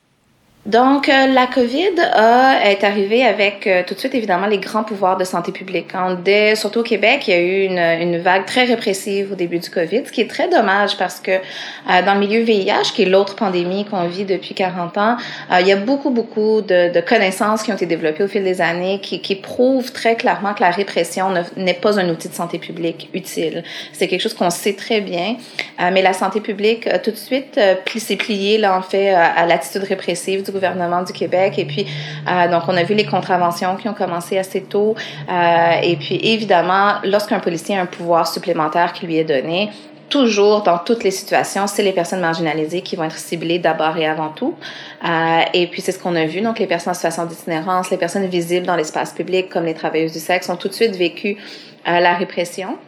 Donc, 0.66 1.10
euh, 1.10 1.26
la 1.26 1.46
COVID 1.46 2.00
a, 2.00 2.70
est 2.70 2.84
arrivée 2.84 3.22
avec 3.22 3.66
euh, 3.66 3.82
tout 3.86 3.92
de 3.92 3.98
suite, 3.98 4.14
évidemment, 4.14 4.46
les 4.46 4.56
grands 4.56 4.82
pouvoirs 4.82 5.18
de 5.18 5.24
santé 5.24 5.52
publique. 5.52 5.88
Hein. 5.94 6.18
Dès, 6.24 6.56
surtout 6.56 6.80
au 6.80 6.82
Québec, 6.82 7.28
il 7.28 7.34
y 7.34 7.36
a 7.36 7.40
eu 7.40 7.64
une, 7.64 7.78
une, 7.78 8.18
vague 8.18 8.46
très 8.46 8.64
répressive 8.64 9.32
au 9.32 9.34
début 9.34 9.58
du 9.58 9.68
COVID, 9.68 10.06
ce 10.06 10.12
qui 10.12 10.22
est 10.22 10.30
très 10.30 10.48
dommage 10.48 10.96
parce 10.96 11.20
que 11.20 11.32
euh, 11.32 12.02
dans 12.06 12.14
le 12.14 12.20
milieu 12.20 12.40
VIH, 12.40 12.94
qui 12.94 13.02
est 13.02 13.06
l'autre 13.06 13.36
pandémie 13.36 13.84
qu'on 13.84 14.06
vit 14.06 14.24
depuis 14.24 14.54
40 14.54 14.96
ans, 14.96 15.16
il 15.60 15.66
y 15.66 15.72
a 15.72 15.76
beaucoup, 15.76 16.08
beaucoup 16.08 16.62
de, 16.62 16.90
de, 16.90 17.00
connaissances 17.00 17.62
qui 17.62 17.70
ont 17.70 17.74
été 17.74 17.84
développées 17.84 18.24
au 18.24 18.28
fil 18.28 18.42
des 18.42 18.62
années 18.62 19.00
qui, 19.02 19.20
qui 19.20 19.34
prouvent 19.34 19.92
très 19.92 20.16
clairement 20.16 20.54
que 20.54 20.62
la 20.62 20.70
répression 20.70 21.26
n'est 21.58 21.74
pas 21.74 22.00
un 22.00 22.08
outil 22.08 22.30
de 22.30 22.34
santé 22.34 22.58
publique 22.58 23.10
utile. 23.12 23.64
C'est 23.92 24.08
quelque 24.08 24.22
chose 24.22 24.34
qu'on 24.34 24.48
sait 24.48 24.74
très 24.74 25.02
bien, 25.02 25.36
mais 25.78 26.00
la 26.00 26.14
santé 26.14 26.40
publique 26.40 26.88
tout 27.02 27.10
de 27.10 27.16
suite 27.16 27.60
s'est 27.96 28.16
pliée, 28.16 28.56
là, 28.56 28.76
en 28.78 28.82
fait, 28.82 29.10
à 29.10 29.44
l'attitude 29.46 29.84
répressive 29.84 30.42
du 30.42 30.53
gouvernement 30.54 31.02
du 31.02 31.12
Québec. 31.12 31.58
Et 31.58 31.64
puis, 31.64 31.86
euh, 32.28 32.48
donc, 32.50 32.62
on 32.68 32.76
a 32.76 32.82
vu 32.82 32.94
les 32.94 33.04
contraventions 33.04 33.76
qui 33.76 33.88
ont 33.88 33.94
commencé 33.94 34.38
assez 34.38 34.62
tôt. 34.62 34.94
Euh, 35.28 35.72
et 35.82 35.96
puis, 35.96 36.16
évidemment, 36.22 36.94
lorsqu'un 37.04 37.40
policier 37.40 37.76
a 37.76 37.82
un 37.82 37.86
pouvoir 37.86 38.26
supplémentaire 38.26 38.92
qui 38.92 39.06
lui 39.06 39.18
est 39.18 39.24
donné, 39.24 39.70
toujours 40.08 40.62
dans 40.62 40.78
toutes 40.78 41.02
les 41.02 41.10
situations, 41.10 41.66
c'est 41.66 41.82
les 41.82 41.92
personnes 41.92 42.20
marginalisées 42.20 42.82
qui 42.82 42.94
vont 42.94 43.04
être 43.04 43.18
ciblées 43.18 43.58
d'abord 43.58 43.96
et 43.96 44.06
avant 44.06 44.28
tout. 44.28 44.54
Euh, 45.04 45.40
et 45.52 45.66
puis 45.66 45.82
c'est 45.82 45.92
ce 45.92 45.98
qu'on 45.98 46.14
a 46.14 46.24
vu. 46.24 46.40
Donc 46.40 46.58
les 46.58 46.66
personnes 46.66 46.92
en 46.92 46.94
situation 46.94 47.26
d'itinérance, 47.26 47.90
les 47.90 47.96
personnes 47.96 48.26
visibles 48.26 48.66
dans 48.66 48.76
l'espace 48.76 49.12
public, 49.12 49.48
comme 49.48 49.64
les 49.64 49.74
travailleuses 49.74 50.12
du 50.12 50.20
sexe, 50.20 50.48
ont 50.48 50.56
tout 50.56 50.68
de 50.68 50.74
suite 50.74 50.96
vécu 50.96 51.36
la 51.86 52.14
répression. 52.14 52.78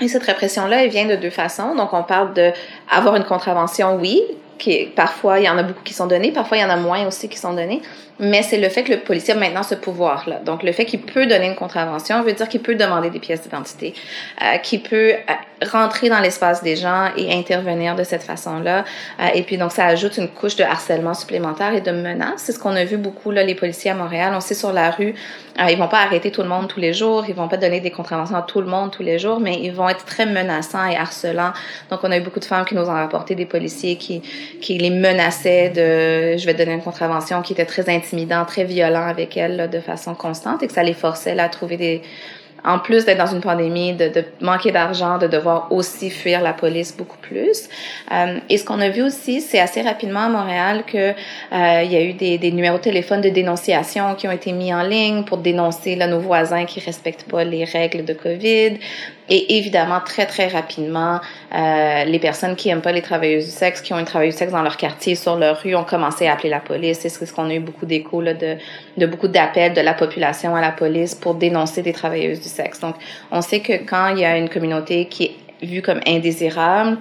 Et 0.00 0.08
cette 0.08 0.24
répression-là, 0.24 0.84
elle 0.84 0.90
vient 0.90 1.06
de 1.06 1.16
deux 1.16 1.30
façons. 1.30 1.74
Donc 1.74 1.92
on 1.92 2.02
parle 2.02 2.32
de 2.34 2.52
avoir 2.90 3.16
une 3.16 3.24
contravention, 3.24 3.96
oui, 3.96 4.22
parfois 4.94 5.38
il 5.38 5.44
y 5.44 5.48
en 5.48 5.58
a 5.58 5.62
beaucoup 5.62 5.82
qui 5.82 5.94
sont 5.94 6.06
donnés, 6.06 6.32
parfois 6.32 6.58
il 6.58 6.60
y 6.60 6.64
en 6.64 6.70
a 6.70 6.76
moins 6.76 7.06
aussi 7.06 7.28
qui 7.28 7.38
sont 7.38 7.54
donnés, 7.54 7.80
mais 8.20 8.42
c'est 8.42 8.58
le 8.58 8.68
fait 8.68 8.82
que 8.82 8.92
le 8.92 9.00
policier 9.00 9.32
a 9.34 9.36
maintenant 9.36 9.62
ce 9.62 9.74
pouvoir-là. 9.74 10.40
Donc 10.44 10.62
le 10.62 10.72
fait 10.72 10.84
qu'il 10.84 11.00
peut 11.00 11.26
donner 11.26 11.46
une 11.46 11.54
contravention 11.54 12.22
veut 12.22 12.34
dire 12.34 12.48
qu'il 12.48 12.60
peut 12.60 12.74
demander 12.74 13.08
des 13.08 13.18
pièces 13.18 13.42
d'identité, 13.42 13.94
euh, 14.42 14.58
qu'il 14.58 14.82
peut 14.82 15.12
euh, 15.12 15.66
rentrer 15.72 16.10
dans 16.10 16.20
l'espace 16.20 16.62
des 16.62 16.76
gens 16.76 17.08
et 17.16 17.32
intervenir 17.32 17.96
de 17.96 18.04
cette 18.04 18.22
façon-là. 18.22 18.84
Euh, 19.20 19.28
et 19.34 19.42
puis 19.42 19.56
donc 19.56 19.72
ça 19.72 19.86
ajoute 19.86 20.18
une 20.18 20.28
couche 20.28 20.56
de 20.56 20.64
harcèlement 20.64 21.14
supplémentaire 21.14 21.72
et 21.72 21.80
de 21.80 21.92
menace. 21.92 22.42
C'est 22.44 22.52
ce 22.52 22.58
qu'on 22.58 22.76
a 22.76 22.84
vu 22.84 22.98
beaucoup 22.98 23.30
là 23.30 23.42
les 23.42 23.54
policiers 23.54 23.90
à 23.90 23.94
Montréal. 23.94 24.32
On 24.36 24.40
sait 24.40 24.54
sur 24.54 24.72
la 24.72 24.90
rue, 24.90 25.14
ils 25.68 25.78
vont 25.78 25.88
pas 25.88 26.00
arrêter 26.00 26.30
tout 26.30 26.42
le 26.42 26.48
monde 26.48 26.68
tous 26.68 26.80
les 26.80 26.94
jours, 26.94 27.24
ils 27.28 27.34
vont 27.34 27.48
pas 27.48 27.56
donner 27.56 27.80
des 27.80 27.90
contraventions 27.90 28.36
à 28.36 28.42
tout 28.42 28.60
le 28.60 28.66
monde 28.66 28.90
tous 28.90 29.02
les 29.02 29.18
jours, 29.18 29.40
mais 29.40 29.58
ils 29.62 29.72
vont 29.72 29.88
être 29.88 30.04
très 30.04 30.26
menaçants 30.26 30.86
et 30.86 30.96
harcelants. 30.96 31.52
Donc 31.90 32.00
on 32.02 32.10
a 32.10 32.16
eu 32.16 32.20
beaucoup 32.20 32.40
de 32.40 32.44
femmes 32.44 32.64
qui 32.64 32.74
nous 32.74 32.88
ont 32.88 32.94
rapporté 32.94 33.34
des 33.34 33.46
policiers 33.46 33.96
qui 33.96 34.22
qui 34.60 34.78
les 34.78 34.90
menaçaient 34.90 35.70
de 35.70 36.38
je 36.38 36.46
vais 36.46 36.54
te 36.54 36.58
donner 36.58 36.72
une 36.72 36.82
contravention, 36.82 37.42
qui 37.42 37.52
était 37.52 37.66
très 37.66 37.88
intimidant, 37.88 38.44
très 38.44 38.64
violent 38.64 39.06
avec 39.06 39.36
elles 39.36 39.68
de 39.70 39.80
façon 39.80 40.14
constante 40.14 40.62
et 40.62 40.66
que 40.66 40.72
ça 40.72 40.82
les 40.82 40.94
forçait 40.94 41.34
là, 41.34 41.44
à 41.44 41.48
trouver 41.48 41.76
des 41.76 42.02
en 42.64 42.78
plus 42.78 43.04
d'être 43.04 43.18
dans 43.18 43.32
une 43.32 43.40
pandémie, 43.40 43.94
de, 43.94 44.08
de 44.08 44.24
manquer 44.40 44.70
d'argent, 44.70 45.18
de 45.18 45.26
devoir 45.26 45.72
aussi 45.72 46.10
fuir 46.10 46.40
la 46.42 46.52
police 46.52 46.96
beaucoup 46.96 47.16
plus. 47.18 47.68
Euh, 48.12 48.38
et 48.48 48.58
ce 48.58 48.64
qu'on 48.64 48.80
a 48.80 48.88
vu 48.88 49.02
aussi, 49.02 49.40
c'est 49.40 49.60
assez 49.60 49.82
rapidement 49.82 50.20
à 50.20 50.28
Montréal 50.28 50.84
que 50.86 50.98
euh, 50.98 51.82
il 51.84 51.92
y 51.92 51.96
a 51.96 52.02
eu 52.02 52.12
des, 52.12 52.38
des, 52.38 52.52
numéros 52.52 52.78
de 52.78 52.82
téléphone 52.82 53.20
de 53.20 53.28
dénonciation 53.28 54.14
qui 54.14 54.28
ont 54.28 54.32
été 54.32 54.52
mis 54.52 54.72
en 54.74 54.82
ligne 54.82 55.24
pour 55.24 55.38
dénoncer 55.38 55.96
là, 55.96 56.06
nos 56.06 56.20
voisins 56.20 56.64
qui 56.64 56.80
respectent 56.80 57.28
pas 57.30 57.44
les 57.44 57.64
règles 57.64 58.04
de 58.04 58.12
COVID. 58.12 58.78
Et 59.32 59.56
évidemment, 59.58 60.00
très, 60.04 60.26
très 60.26 60.48
rapidement, 60.48 61.20
euh, 61.54 62.04
les 62.04 62.18
personnes 62.18 62.56
qui 62.56 62.68
aiment 62.68 62.82
pas 62.82 62.90
les 62.90 63.00
travailleuses 63.00 63.44
du 63.44 63.52
sexe, 63.52 63.80
qui 63.80 63.94
ont 63.94 63.98
une 64.00 64.04
travailleuse 64.04 64.34
du 64.34 64.38
sexe 64.38 64.52
dans 64.52 64.62
leur 64.62 64.76
quartier, 64.76 65.14
sur 65.14 65.36
leur 65.36 65.60
rue, 65.62 65.76
ont 65.76 65.84
commencé 65.84 66.26
à 66.26 66.32
appeler 66.32 66.50
la 66.50 66.58
police. 66.58 66.98
C'est 66.98 67.08
ce 67.08 67.32
qu'on 67.32 67.48
a 67.48 67.54
eu 67.54 67.60
beaucoup 67.60 67.86
d'échos, 67.86 68.22
de, 68.22 68.56
de 68.96 69.06
beaucoup 69.06 69.28
d'appels 69.28 69.72
de 69.72 69.80
la 69.80 69.94
population 69.94 70.56
à 70.56 70.60
la 70.60 70.72
police 70.72 71.14
pour 71.14 71.34
dénoncer 71.34 71.82
des 71.82 71.92
travailleuses 71.92 72.40
du 72.40 72.48
sexe. 72.48 72.80
Donc, 72.80 72.96
on 73.30 73.40
sait 73.40 73.60
que 73.60 73.84
quand 73.84 74.08
il 74.08 74.18
y 74.18 74.24
a 74.24 74.36
une 74.36 74.48
communauté 74.48 75.06
qui 75.06 75.24
est 75.24 75.66
vue 75.66 75.82
comme 75.82 76.00
indésirable, 76.06 76.98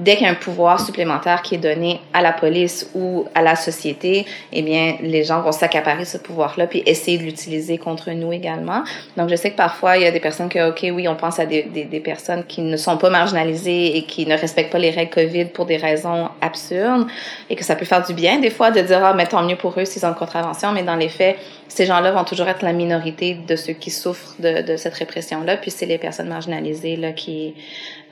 dès 0.00 0.16
qu'il 0.16 0.26
y 0.26 0.28
a 0.28 0.32
un 0.32 0.34
pouvoir 0.34 0.80
supplémentaire 0.80 1.42
qui 1.42 1.54
est 1.54 1.58
donné 1.58 2.00
à 2.12 2.22
la 2.22 2.32
police 2.32 2.90
ou 2.94 3.26
à 3.34 3.42
la 3.42 3.54
société, 3.54 4.26
eh 4.52 4.62
bien, 4.62 4.96
les 5.02 5.24
gens 5.24 5.42
vont 5.42 5.52
s'accaparer 5.52 6.04
ce 6.06 6.16
pouvoir-là 6.18 6.66
puis 6.66 6.82
essayer 6.86 7.18
de 7.18 7.24
l'utiliser 7.24 7.78
contre 7.78 8.10
nous 8.10 8.32
également. 8.32 8.82
Donc, 9.16 9.28
je 9.28 9.36
sais 9.36 9.50
que 9.50 9.56
parfois, 9.56 9.98
il 9.98 10.02
y 10.02 10.06
a 10.06 10.10
des 10.10 10.20
personnes 10.20 10.48
que, 10.48 10.70
OK, 10.70 10.80
oui, 10.94 11.06
on 11.06 11.16
pense 11.16 11.38
à 11.38 11.46
des, 11.46 11.62
des, 11.64 11.84
des 11.84 12.00
personnes 12.00 12.44
qui 12.44 12.62
ne 12.62 12.76
sont 12.76 12.96
pas 12.96 13.10
marginalisées 13.10 13.96
et 13.98 14.02
qui 14.04 14.26
ne 14.26 14.36
respectent 14.36 14.72
pas 14.72 14.78
les 14.78 14.90
règles 14.90 15.10
COVID 15.10 15.44
pour 15.46 15.66
des 15.66 15.76
raisons 15.76 16.28
absurdes 16.40 17.06
et 17.50 17.54
que 17.54 17.64
ça 17.64 17.76
peut 17.76 17.84
faire 17.84 18.04
du 18.04 18.14
bien, 18.14 18.38
des 18.38 18.50
fois, 18.50 18.70
de 18.70 18.80
dire, 18.80 19.04
ah, 19.04 19.12
mais 19.14 19.26
tant 19.26 19.42
mieux 19.42 19.56
pour 19.56 19.78
eux 19.78 19.84
s'ils 19.84 20.04
ont 20.06 20.08
une 20.08 20.14
contravention, 20.14 20.72
mais 20.72 20.82
dans 20.82 20.96
les 20.96 21.10
faits, 21.10 21.36
ces 21.70 21.86
gens-là 21.86 22.10
vont 22.10 22.24
toujours 22.24 22.48
être 22.48 22.62
la 22.62 22.72
minorité 22.72 23.34
de 23.34 23.54
ceux 23.54 23.74
qui 23.74 23.90
souffrent 23.90 24.34
de, 24.40 24.62
de 24.62 24.76
cette 24.76 24.94
répression-là, 24.94 25.56
puis 25.56 25.70
c'est 25.70 25.86
les 25.86 25.98
personnes 25.98 26.28
marginalisées 26.28 26.96
là, 26.96 27.12
qui, 27.12 27.54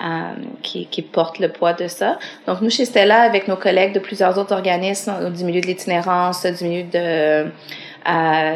euh, 0.01 0.05
qui, 0.63 0.87
qui 0.87 1.03
portent 1.03 1.41
le 1.41 1.49
poids 1.49 1.73
de 1.73 1.89
ça. 1.89 2.19
Donc, 2.47 2.61
nous, 2.61 2.71
chez 2.71 2.85
Stella, 2.85 3.21
avec 3.23 3.49
nos 3.49 3.57
collègues 3.57 3.93
de 3.93 3.99
plusieurs 3.99 4.39
autres 4.39 4.55
organismes 4.55 5.31
du 5.33 5.45
milieu 5.45 5.61
de 5.61 5.67
l'itinérance, 5.67 6.47
du 6.47 6.65
milieu 6.65 6.85
de 6.85 7.51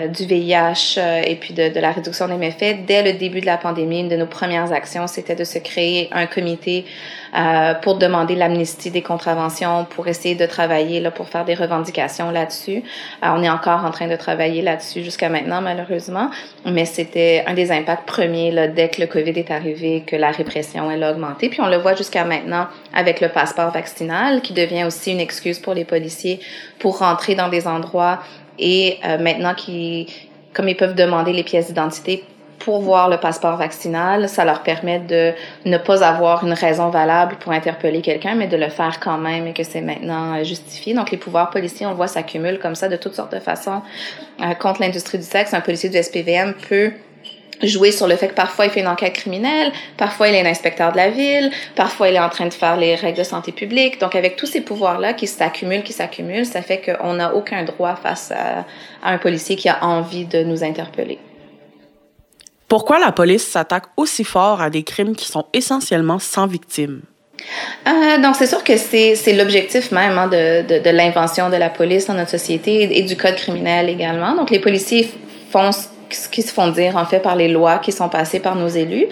du 0.09 0.25
VIH 0.25 0.97
euh, 0.97 1.23
et 1.27 1.37
puis 1.37 1.53
de, 1.53 1.69
de, 1.69 1.81
la 1.81 1.93
réduction 1.93 2.27
des 2.27 2.37
méfaits, 2.37 2.87
dès 2.87 3.03
le 3.03 3.19
début 3.19 3.41
de 3.41 3.47
la 3.47 3.59
pandémie, 3.59 4.01
une 4.01 4.09
de 4.09 4.17
nos 4.17 4.27
premières 4.27 4.73
actions, 4.73 5.07
c'était 5.07 5.35
de 5.35 5.45
se 5.45 5.59
créer 5.59 6.09
un 6.13 6.27
comité 6.27 6.87
euh, 7.35 7.75
pour 7.75 7.97
demander 7.97 8.35
l'amnistie 8.35 8.91
des 8.91 9.03
contraventions, 9.03 9.87
pour 9.91 10.09
essayer 10.09 10.35
de 10.35 10.47
travailler 10.47 11.01
là, 11.01 11.11
pour 11.11 11.29
faire 11.29 11.45
des 11.45 11.55
revendications 11.55 12.31
là-dessus. 12.31 12.83
Euh, 13.23 13.29
on 13.35 13.43
est 13.43 13.51
encore 13.51 13.85
en 13.85 13.91
train 13.91 14.07
de 14.07 14.17
travailler 14.17 14.63
là-dessus 14.63 15.03
jusqu'à 15.03 15.29
maintenant, 15.29 15.61
malheureusement, 15.61 16.31
mais 16.65 16.87
c'était 16.87 17.45
un 17.47 17.55
des 17.55 17.73
impacts 17.73 18.07
premiers 18.07 18.53
là, 18.53 18.69
dès 18.69 18.89
que 18.89 19.03
le 19.03 19.07
COVID 19.07 19.33
est 19.39 19.51
arrivé, 19.51 20.03
que 20.07 20.17
la 20.17 20.31
répression 20.31 20.91
elle 20.91 21.03
a 21.03 21.11
augmenté. 21.11 21.51
Puis 21.51 21.61
on 21.61 21.69
le 21.69 21.77
voit 21.77 21.95
jusqu'à 21.95 22.25
maintenant 22.25 22.69
avec 22.95 23.21
le 23.21 23.29
passeport 23.29 23.71
vaccinal, 23.71 24.41
qui 24.41 24.55
devient 24.55 24.85
aussi 24.85 25.13
une 25.13 25.21
excuse 25.21 25.59
pour 25.59 25.75
les 25.75 25.85
policiers 25.85 26.41
pour 26.79 26.99
rentrer 26.99 27.35
dans 27.35 27.49
des 27.49 27.67
endroits 27.67 28.21
et 28.59 28.99
euh, 29.05 29.19
maintenant, 29.19 29.55
qui, 29.55 30.07
comme 30.53 30.69
ils 30.69 30.77
peuvent 30.77 30.95
demander 30.95 31.33
les 31.33 31.43
pièces 31.43 31.69
d'identité 31.69 32.25
pour 32.59 32.81
voir 32.81 33.09
le 33.09 33.17
passeport 33.17 33.57
vaccinal, 33.57 34.29
ça 34.29 34.45
leur 34.45 34.63
permet 34.63 35.01
de 35.01 35.33
ne 35.65 35.79
pas 35.79 36.05
avoir 36.05 36.45
une 36.45 36.53
raison 36.53 36.91
valable 36.91 37.37
pour 37.41 37.53
interpeller 37.53 38.03
quelqu'un, 38.03 38.37
mais 38.37 38.47
de 38.47 38.57
le 38.57 38.69
faire 38.69 39.01
quand 39.01 39.19
même 39.19 39.49
et 39.49 39.53
que 39.53 39.65
c'est 39.65 39.81
maintenant 39.81 40.37
euh, 40.37 40.45
justifié. 40.45 40.95
Donc, 40.95 41.11
les 41.11 41.19
pouvoirs 41.19 41.51
policiers, 41.51 41.87
on 41.87 41.95
voit, 41.95 42.07
s'accumulent 42.07 42.61
comme 42.61 42.77
ça 42.77 42.89
de 42.89 42.97
toutes 42.97 43.15
sortes 43.15 43.33
de 43.33 43.41
façons 43.41 43.83
euh, 44.41 44.55
contre 44.55 44.81
l'industrie 44.81 45.19
du 45.19 45.25
sexe. 45.25 45.55
Un 45.55 45.61
policier 45.61 45.89
du 45.89 46.01
SPVM 46.01 46.55
peut 46.69 46.93
jouer 47.63 47.93
sur 47.93 48.07
le 48.07 48.17
fait 48.17 48.29
que 48.29 48.35
parfois 48.35 48.67
il 48.67 48.71
fait 48.71 48.81
une 48.81 48.89
enquête 48.89 49.13
criminelle, 49.13 49.73
parfois 49.97 50.29
il 50.29 50.35
est 50.35 50.41
un 50.41 50.51
inspecteur 50.51 50.93
de 50.93 50.97
la 50.97 51.11
ville, 51.11 51.51
parfois 51.75 52.09
il 52.09 52.17
est 52.17 52.21
en 52.21 52.29
train 52.29 52.47
de 52.47 52.55
faire 52.55 52.77
les 52.77 52.95
règles 52.95 53.19
de 53.19 53.25
santé 53.25 53.53
publique. 53.53 54.01
Donc 54.01 54.15
avec 54.15 54.37
tous 54.37 54.47
ces 54.47 54.61
pouvoirs-là 54.61 55.15
qui 55.15 55.27
s'accumulent, 55.27 55.83
qui 55.83 55.93
s'accumulent, 55.93 56.47
ça 56.47 56.63
fait 56.63 56.81
qu'on 56.81 57.15
n'a 57.15 57.35
aucun 57.35 57.65
droit 57.65 57.97
face 57.97 58.33
à, 58.33 58.65
un 59.05 59.19
policier 59.19 59.57
qui 59.57 59.69
a 59.69 59.85
envie 59.85 60.25
de 60.25 60.43
nous 60.43 60.63
interpeller. 60.63 61.19
Pourquoi 62.69 62.99
la 62.99 63.13
police 63.13 63.47
s'attaque 63.47 63.85
aussi 63.97 64.25
fort 64.25 64.63
à 64.63 64.71
des 64.71 64.83
crimes 64.83 65.15
qui 65.15 65.27
sont 65.27 65.45
essentiellement 65.53 66.19
sans 66.19 66.47
victime? 66.47 67.03
Euh, 67.87 68.19
donc, 68.23 68.37
c'est 68.37 68.47
sûr 68.47 68.63
que 68.63 68.77
c'est 68.77 69.33
l'objectif 69.35 69.91
même 69.91 70.17
hein, 70.17 70.29
de, 70.29 70.63
de, 70.63 70.83
de 70.83 70.91
l'invention 70.91 71.51
de 71.51 71.57
la 71.57 71.69
police 71.69 72.07
dans 72.07 72.15
notre 72.15 72.31
société 72.31 72.83
et, 72.83 72.99
et, 72.99 73.03
du 73.03 73.17
code 73.17 73.35
criminel 73.35 73.89
également. 73.89 74.35
Donc, 74.35 74.51
les 74.51 74.61
policiers 74.61 75.11
font 75.51 75.71
qui 76.31 76.43
se 76.43 76.53
font 76.53 76.69
dire 76.69 76.97
en 76.97 77.05
fait 77.05 77.21
par 77.21 77.37
les 77.37 77.49
lois 77.49 77.79
qui 77.79 77.93
sont 77.93 78.09
passées 78.09 78.41
par 78.41 78.57
nos 78.57 78.69
élus. 78.69 79.07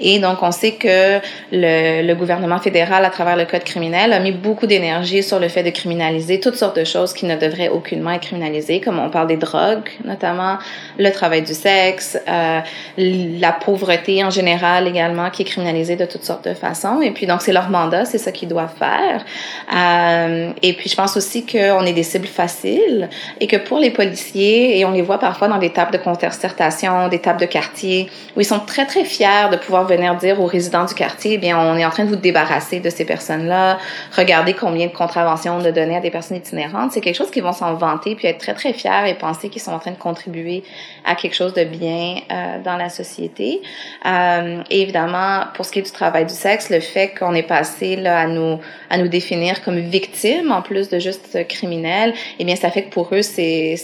Et 0.00 0.18
donc, 0.18 0.42
on 0.42 0.52
sait 0.52 0.72
que 0.72 1.20
le, 1.52 2.14
gouvernement 2.14 2.58
fédéral, 2.58 3.04
à 3.04 3.10
travers 3.10 3.36
le 3.36 3.44
code 3.44 3.64
criminel, 3.64 4.12
a 4.12 4.20
mis 4.20 4.32
beaucoup 4.32 4.66
d'énergie 4.66 5.22
sur 5.22 5.38
le 5.38 5.48
fait 5.48 5.62
de 5.62 5.70
criminaliser 5.70 6.40
toutes 6.40 6.56
sortes 6.56 6.76
de 6.76 6.84
choses 6.84 7.12
qui 7.12 7.26
ne 7.26 7.36
devraient 7.36 7.68
aucunement 7.68 8.10
être 8.10 8.22
criminalisées, 8.22 8.80
comme 8.80 8.98
on 8.98 9.10
parle 9.10 9.28
des 9.28 9.36
drogues, 9.36 9.88
notamment 10.04 10.58
le 10.98 11.10
travail 11.10 11.42
du 11.42 11.54
sexe, 11.54 12.18
euh, 12.28 12.60
la 12.96 13.52
pauvreté 13.52 14.24
en 14.24 14.30
général 14.30 14.86
également, 14.86 15.30
qui 15.30 15.42
est 15.42 15.46
criminalisée 15.46 15.96
de 15.96 16.04
toutes 16.04 16.24
sortes 16.24 16.46
de 16.48 16.54
façons. 16.54 17.00
Et 17.00 17.10
puis, 17.10 17.26
donc, 17.26 17.42
c'est 17.42 17.52
leur 17.52 17.70
mandat, 17.70 18.04
c'est 18.04 18.18
ça 18.18 18.32
qu'ils 18.32 18.48
doivent 18.48 18.74
faire. 18.78 19.24
Euh, 19.74 20.50
et 20.62 20.72
puis, 20.74 20.88
je 20.88 20.96
pense 20.96 21.16
aussi 21.16 21.44
qu'on 21.46 21.84
est 21.84 21.92
des 21.92 22.02
cibles 22.02 22.26
faciles 22.26 23.08
et 23.40 23.46
que 23.46 23.56
pour 23.56 23.78
les 23.78 23.90
policiers, 23.90 24.78
et 24.78 24.84
on 24.84 24.92
les 24.92 25.02
voit 25.02 25.18
parfois 25.18 25.48
dans 25.48 25.58
des 25.58 25.70
tables 25.70 25.92
de 25.92 25.98
des 27.10 27.18
tables 27.18 27.40
de 27.40 27.46
quartier, 27.46 28.10
où 28.36 28.40
ils 28.40 28.44
sont 28.44 28.60
très, 28.60 28.86
très 28.86 29.04
fiers 29.04 29.48
de 29.50 29.56
pouvoir 29.56 29.84
venir 29.86 30.14
dire 30.16 30.40
aux 30.40 30.46
résidents 30.46 30.84
du 30.84 30.94
quartier, 30.94 31.34
eh 31.34 31.38
bien, 31.38 31.58
on 31.58 31.76
est 31.76 31.84
en 31.84 31.90
train 31.90 32.04
de 32.04 32.08
vous 32.08 32.16
débarrasser 32.16 32.80
de 32.80 32.90
ces 32.90 33.04
personnes-là. 33.04 33.78
Regardez 34.16 34.54
combien 34.54 34.86
de 34.86 34.92
contraventions 34.92 35.56
on 35.56 35.64
a 35.64 35.70
données 35.70 35.96
à 35.96 36.00
des 36.00 36.10
personnes 36.10 36.36
itinérantes. 36.38 36.92
C'est 36.92 37.00
quelque 37.00 37.16
chose 37.16 37.30
qu'ils 37.30 37.42
vont 37.42 37.52
s'en 37.52 37.74
vanter 37.74 38.14
puis 38.14 38.28
être 38.28 38.38
très, 38.38 38.54
très 38.54 38.72
fiers 38.72 39.08
et 39.08 39.14
penser 39.14 39.48
qu'ils 39.48 39.62
sont 39.62 39.72
en 39.72 39.78
train 39.78 39.92
de 39.92 39.96
contribuer 39.96 40.64
à 41.04 41.14
quelque 41.14 41.34
chose 41.34 41.54
de 41.54 41.64
bien 41.64 42.16
euh, 42.30 42.62
dans 42.64 42.76
la 42.76 42.88
société. 42.88 43.60
Euh, 44.06 44.62
et 44.70 44.82
évidemment, 44.82 45.44
pour 45.54 45.64
ce 45.64 45.72
qui 45.72 45.78
est 45.78 45.82
du 45.82 45.90
travail 45.90 46.26
du 46.26 46.34
sexe, 46.34 46.70
le 46.70 46.80
fait 46.80 47.14
qu'on 47.18 47.34
est 47.34 47.42
passé 47.42 47.96
là, 47.96 48.20
à 48.20 48.26
nous 48.26 48.58
à 48.90 48.98
nous 48.98 49.08
définir 49.08 49.62
comme 49.62 49.78
victimes 49.78 50.52
en 50.52 50.62
plus 50.62 50.88
de 50.88 50.98
juste 50.98 51.46
criminels, 51.48 52.14
eh 52.38 52.44
bien, 52.44 52.56
ça 52.56 52.70
fait 52.70 52.84
que 52.84 52.90
pour 52.90 53.08
eux, 53.14 53.22
c'est 53.22 53.76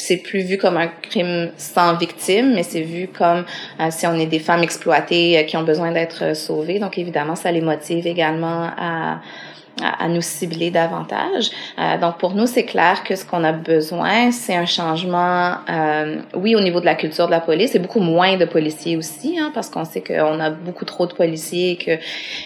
c'est 0.00 0.16
plus 0.16 0.42
vu 0.42 0.58
comme 0.58 0.76
un 0.76 0.88
crime 0.88 1.50
sans 1.56 1.96
victime, 1.96 2.54
mais 2.54 2.62
c'est 2.62 2.82
vu 2.82 3.08
comme 3.08 3.44
euh, 3.80 3.88
si 3.90 4.06
on 4.06 4.14
est 4.14 4.26
des 4.26 4.38
femmes 4.38 4.62
exploitées 4.62 5.38
euh, 5.38 5.42
qui 5.44 5.56
ont 5.56 5.62
besoin 5.62 5.92
d'être 5.92 6.34
sauvées. 6.34 6.78
Donc 6.78 6.98
évidemment, 6.98 7.36
ça 7.36 7.52
les 7.52 7.60
motive 7.60 8.06
également 8.06 8.70
à 8.76 9.20
à, 9.82 10.08
nous 10.08 10.20
cibler 10.20 10.70
davantage. 10.70 11.50
Euh, 11.78 11.98
donc 11.98 12.18
pour 12.18 12.34
nous, 12.34 12.46
c'est 12.46 12.64
clair 12.64 13.02
que 13.04 13.16
ce 13.16 13.24
qu'on 13.24 13.44
a 13.44 13.52
besoin, 13.52 14.30
c'est 14.30 14.54
un 14.54 14.66
changement, 14.66 15.54
euh, 15.68 16.16
oui, 16.34 16.54
au 16.54 16.60
niveau 16.60 16.80
de 16.80 16.84
la 16.84 16.94
culture 16.94 17.26
de 17.26 17.30
la 17.30 17.40
police, 17.40 17.74
et 17.74 17.78
beaucoup 17.78 18.00
moins 18.00 18.36
de 18.36 18.44
policiers 18.44 18.96
aussi, 18.96 19.38
hein, 19.38 19.50
parce 19.54 19.70
qu'on 19.70 19.84
sait 19.84 20.02
qu'on 20.02 20.40
a 20.40 20.50
beaucoup 20.50 20.84
trop 20.84 21.06
de 21.06 21.14
policiers 21.14 21.72
et 21.72 21.76
que 21.76 21.90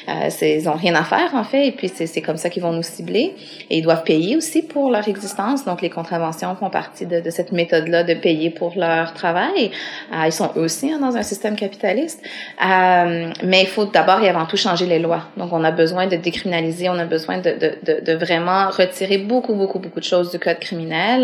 euh, 0.08 0.70
ont 0.70 0.76
rien 0.76 0.94
à 0.94 1.04
faire 1.04 1.34
en 1.34 1.44
fait, 1.44 1.66
et 1.66 1.72
puis 1.72 1.88
c'est 1.88 2.22
comme 2.22 2.36
ça 2.36 2.50
qu'ils 2.50 2.62
vont 2.62 2.72
nous 2.72 2.82
cibler. 2.82 3.34
Et 3.70 3.78
ils 3.78 3.82
doivent 3.82 4.04
payer 4.04 4.36
aussi 4.36 4.62
pour 4.62 4.90
leur 4.90 5.06
existence. 5.08 5.64
Donc 5.64 5.82
les 5.82 5.90
contraventions 5.90 6.54
font 6.56 6.70
partie 6.70 7.06
de, 7.06 7.30
cette 7.30 7.52
méthode-là 7.52 8.04
de 8.04 8.14
payer 8.14 8.50
pour 8.50 8.74
leur 8.76 9.12
travail. 9.14 9.70
Euh, 10.12 10.26
ils 10.26 10.32
sont 10.32 10.50
eux 10.56 10.62
aussi 10.62 10.92
hein, 10.92 10.98
dans 11.00 11.16
un 11.16 11.22
système 11.22 11.56
capitaliste. 11.56 12.22
Mais 12.60 13.62
il 13.62 13.66
faut 13.66 13.86
d'abord 13.86 14.22
et 14.22 14.28
avant 14.28 14.46
tout 14.46 14.56
changer 14.56 14.86
les 14.86 14.98
lois. 14.98 15.24
Donc 15.36 15.52
on 15.52 15.64
a 15.64 15.70
besoin 15.70 16.06
de 16.06 16.16
décriminaliser, 16.16 16.88
on 16.88 16.98
a 16.98 17.04
besoin 17.04 17.13
besoin 17.14 17.38
de, 17.46 17.52
de, 17.86 17.94
de, 18.08 18.12
vraiment 18.26 18.62
retirer 18.82 19.18
beaucoup, 19.32 19.54
beaucoup, 19.60 19.80
beaucoup 19.84 20.02
de 20.06 20.10
choses 20.14 20.28
du 20.34 20.38
code 20.38 20.60
criminel 20.66 21.20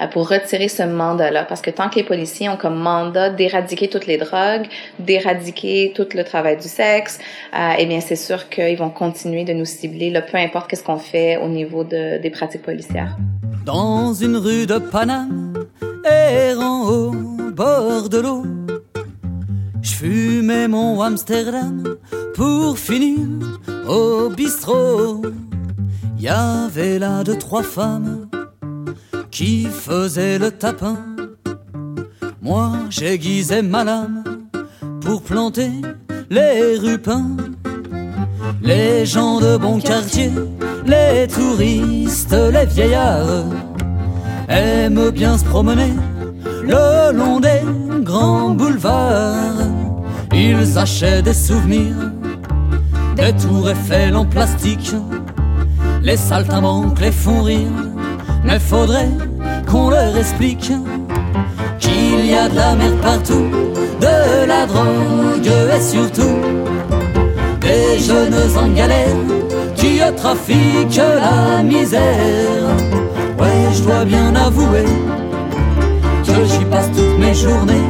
euh, 0.00 0.06
pour 0.12 0.24
retirer 0.36 0.68
ce 0.78 0.84
mandat-là. 1.02 1.42
Parce 1.50 1.62
que 1.66 1.72
tant 1.78 1.88
que 1.90 1.96
les 2.00 2.08
policiers 2.12 2.48
ont 2.48 2.60
comme 2.64 2.78
mandat 2.92 3.28
d'éradiquer 3.38 3.88
toutes 3.94 4.06
les 4.12 4.18
drogues, 4.26 4.66
d'éradiquer 4.98 5.92
tout 5.96 6.08
le 6.14 6.24
travail 6.32 6.56
du 6.64 6.70
sexe, 6.82 7.14
euh, 7.58 7.80
eh 7.80 7.86
bien, 7.90 8.00
c'est 8.08 8.22
sûr 8.28 8.40
qu'ils 8.52 8.78
vont 8.84 8.90
continuer 9.04 9.44
de 9.50 9.54
nous 9.60 9.70
cibler, 9.78 10.10
là, 10.10 10.22
peu 10.22 10.38
importe 10.38 10.66
qu'est-ce 10.68 10.86
qu'on 10.88 11.02
fait 11.14 11.32
au 11.44 11.48
niveau 11.48 11.82
de, 11.94 12.02
des 12.24 12.30
pratiques 12.30 12.66
policières. 12.70 13.16
Dans 13.64 14.12
une 14.14 14.36
rue 14.36 14.66
de 14.66 14.78
Paname, 14.78 15.54
errant 16.04 16.82
au 16.88 17.10
bord 17.62 18.08
de 18.08 18.18
l'eau, 18.18 18.42
je 19.82 19.92
fumais 19.98 20.68
mon 20.68 21.00
Amsterdam 21.00 21.96
pour 22.34 22.78
finir 22.78 23.51
au 23.88 24.28
bistrot. 24.30 25.22
Y 26.18 26.28
avait 26.28 26.98
là 26.98 27.24
deux, 27.24 27.36
trois 27.36 27.62
femmes 27.62 28.28
qui 29.30 29.66
faisaient 29.66 30.38
le 30.38 30.50
tapin. 30.50 30.98
Moi, 32.40 32.72
j'aiguisais 32.90 33.62
ma 33.62 33.84
lame 33.84 34.24
pour 35.00 35.22
planter 35.22 35.70
les 36.30 36.76
rupins. 36.78 37.36
Les 38.62 39.04
gens 39.06 39.40
de 39.40 39.56
bon 39.56 39.80
quartier, 39.80 40.30
les 40.86 41.26
touristes, 41.26 42.36
les 42.52 42.66
vieillards 42.66 43.46
aiment 44.48 45.10
bien 45.10 45.38
se 45.38 45.44
promener 45.44 45.92
le 46.62 47.12
long 47.12 47.40
des 47.40 47.62
grands 48.02 48.50
boulevards. 48.50 49.66
Ils 50.32 50.78
achètent 50.78 51.24
des 51.24 51.34
souvenirs, 51.34 52.11
des 53.16 53.32
tours 53.34 53.70
Eiffel 53.70 54.16
en 54.16 54.24
plastique. 54.24 54.92
Les 56.02 56.16
saltimbanques 56.16 57.00
les 57.00 57.12
font 57.12 57.42
rire, 57.42 57.68
mais 58.44 58.58
faudrait 58.58 59.10
qu'on 59.70 59.90
leur 59.90 60.16
explique 60.16 60.72
qu'il 61.78 62.26
y 62.26 62.34
a 62.34 62.48
de 62.48 62.56
la 62.56 62.74
merde 62.74 63.00
partout, 63.00 63.48
de 64.00 64.46
la 64.46 64.66
drogue 64.66 65.50
et 65.76 65.80
surtout 65.80 66.38
des 67.60 67.98
jeunes 67.98 68.34
en 68.56 68.68
galère 68.68 69.16
qui 69.76 70.00
trafiquent 70.16 70.96
la 70.96 71.62
misère. 71.62 72.00
Ouais, 73.38 73.72
je 73.74 73.82
dois 73.82 74.04
bien 74.04 74.34
avouer 74.34 74.84
que 76.24 76.44
j'y 76.44 76.64
passe 76.66 76.90
toutes 76.96 77.18
mes 77.18 77.34
journées. 77.34 77.88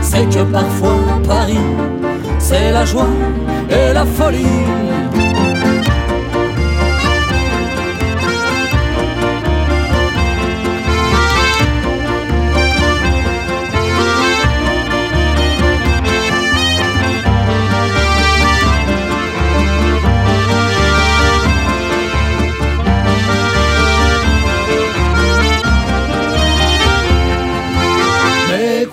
C'est 0.00 0.28
que 0.28 0.42
parfois 0.44 0.98
Paris, 1.26 1.66
c'est 2.38 2.72
la 2.72 2.84
joie 2.84 3.06
et 3.70 3.92
la 3.92 4.04
folie. 4.04 4.46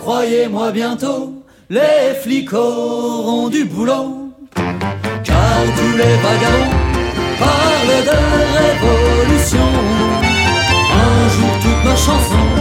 croyez-moi 0.07 0.71
bientôt, 0.71 1.33
les 1.69 2.13
flics 2.21 2.53
auront 2.53 3.49
du 3.49 3.65
boulot. 3.65 4.26
Tous 5.65 5.97
les 5.97 6.15
vagabonds 6.25 6.77
parlent 7.39 8.03
de 8.09 8.19
révolution. 8.57 9.69
Un 11.03 11.29
jour 11.33 11.51
toutes 11.61 11.83
nos 11.83 11.95
chansons, 11.95 12.51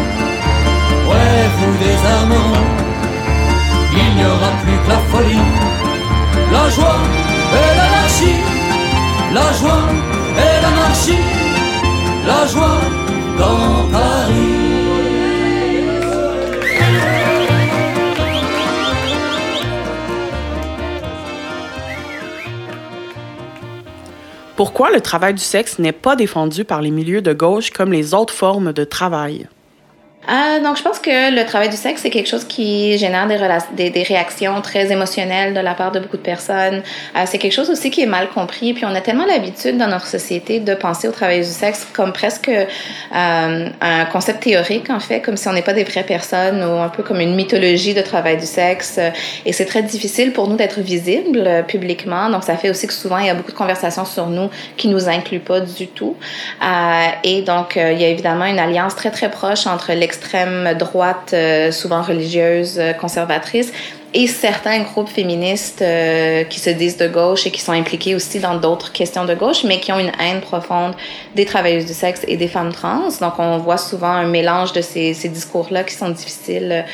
ouais, 1.09 1.41
vous 1.57 1.77
désarmant. 1.85 2.53
Il 3.93 4.15
n'y 4.17 4.25
aura 4.25 4.51
plus 4.63 4.79
que 4.83 4.89
la 4.89 4.99
folie, 5.11 5.49
la 6.53 6.71
joie 6.71 7.01
et 7.53 7.77
l'anarchie. 7.77 8.41
La 9.35 9.53
joie 9.53 9.85
et 10.39 10.63
l'anarchie, 10.63 11.25
la 12.27 12.47
joie 12.47 12.81
dans 13.39 13.91
Paris. 13.93 14.26
Pourquoi 24.57 24.90
le 24.90 25.03
travail 25.03 25.35
du 25.35 25.42
sexe 25.42 25.79
n'est 25.79 25.92
pas 25.92 26.16
défendu 26.16 26.64
par 26.64 26.81
les 26.81 26.90
milieux 26.90 27.21
de 27.21 27.35
gauche 27.35 27.71
comme 27.71 27.92
les 27.92 28.14
autres 28.14 28.33
formes 28.33 28.73
de 28.73 28.85
travail? 28.85 29.49
Euh, 30.29 30.61
donc, 30.62 30.77
je 30.77 30.83
pense 30.83 30.99
que 30.99 31.35
le 31.35 31.45
travail 31.47 31.69
du 31.69 31.77
sexe, 31.77 32.03
c'est 32.03 32.11
quelque 32.11 32.29
chose 32.29 32.45
qui 32.45 32.99
génère 32.99 33.27
des, 33.27 34.03
réactions 34.03 34.61
très 34.61 34.91
émotionnelles 34.91 35.55
de 35.55 35.61
la 35.61 35.75
part 35.75 35.93
de 35.93 36.01
beaucoup 36.01 36.17
de 36.17 36.23
personnes. 36.23 36.83
Euh, 37.17 37.23
c'est 37.27 37.39
quelque 37.39 37.53
chose 37.53 37.71
aussi 37.71 37.91
qui 37.91 38.03
est 38.03 38.07
mal 38.07 38.29
compris. 38.29 38.73
Puis, 38.75 38.85
on 38.85 38.95
a 38.95 39.01
tellement 39.01 39.27
l'habitude 39.27 39.77
dans 39.77 39.87
notre 39.87 40.07
société 40.07 40.59
de 40.59 40.75
penser 40.75 41.07
au 41.09 41.12
travail 41.12 41.39
du 41.41 41.51
sexe 41.51 41.87
comme 41.93 42.12
presque 42.12 42.49
euh, 42.49 43.69
un 43.81 44.05
concept 44.07 44.43
théorique, 44.43 44.91
en 44.91 45.01
fait, 45.01 45.21
comme 45.21 45.37
si 45.37 45.47
on 45.49 45.53
n'est 45.53 45.62
pas 45.62 45.75
des 45.75 45.85
vraies 45.85 46.05
personnes 46.05 46.62
ou 46.65 46.81
un 46.81 46.89
peu 46.89 47.03
comme 47.03 47.21
une 47.21 47.35
mythologie 47.35 47.95
de 47.95 48.03
travail 48.03 48.37
du 48.37 48.47
sexe. 48.47 48.99
Et 49.45 49.53
c'est 49.53 49.67
très 49.67 49.83
difficile 49.83 50.33
pour 50.33 50.49
nous 50.49 50.57
d'être 50.57 50.81
visibles 50.81 51.65
publiquement. 51.69 52.29
Donc, 52.31 52.43
ça 52.43 52.57
fait 52.57 52.71
aussi 52.71 52.87
que 52.87 52.93
souvent, 52.93 53.19
il 53.19 53.27
y 53.27 53.31
a 53.31 53.35
beaucoup 53.35 53.53
de 53.53 53.57
conversations 53.57 54.05
sur 54.05 54.27
nous 54.27 54.51
qui 54.77 54.89
nous 54.89 55.09
incluent 55.09 55.41
pas 55.41 55.61
du 55.61 55.87
tout. 55.87 56.17
Et 57.23 57.43
donc, 57.43 57.77
il 57.77 58.01
y 58.01 58.05
a 58.05 58.09
évidemment 58.09 58.47
une 58.47 58.59
alliance 58.59 58.97
très, 58.97 59.11
très 59.11 59.31
proche 59.31 59.67
entre 59.67 59.93
l'ex 59.93 60.15
d'extrême 60.16 60.74
droite, 60.79 61.31
euh, 61.33 61.70
souvent 61.70 62.02
religieuses, 62.02 62.79
euh, 62.79 62.92
conservatrices, 62.92 63.72
et 64.14 64.26
certains 64.26 64.81
groupes 64.81 65.09
féministes 65.09 65.83
euh, 65.83 66.44
qui 66.44 66.59
se 66.59 66.70
disent 66.70 66.96
de 66.96 67.09
gauche 67.09 67.46
et 67.46 67.50
qui 67.50 67.61
sont 67.61 67.72
impliqués 67.72 68.14
aussi 68.14 68.40
dans 68.40 68.55
d'autres 68.55 68.92
questions 68.92 69.26
de 69.26 69.35
gauche, 69.35 69.64
mais 69.64 69.79
qui 69.79 69.92
ont 69.92 69.98
une 69.98 70.12
haine 70.18 70.40
profonde 70.40 70.94
des 71.35 71.44
travailleuses 71.44 71.85
du 71.85 71.92
sexe 71.92 72.22
et 72.26 72.37
des 72.37 72.48
femmes 72.48 72.72
trans. 72.72 73.09
Donc, 73.20 73.35
on 73.38 73.59
voit 73.59 73.76
souvent 73.76 74.12
un 74.12 74.26
mélange 74.26 74.72
de 74.72 74.81
ces, 74.81 75.12
ces 75.12 75.29
discours-là 75.29 75.85
qui 75.85 75.94
sont 75.94 76.09
difficiles 76.09 76.85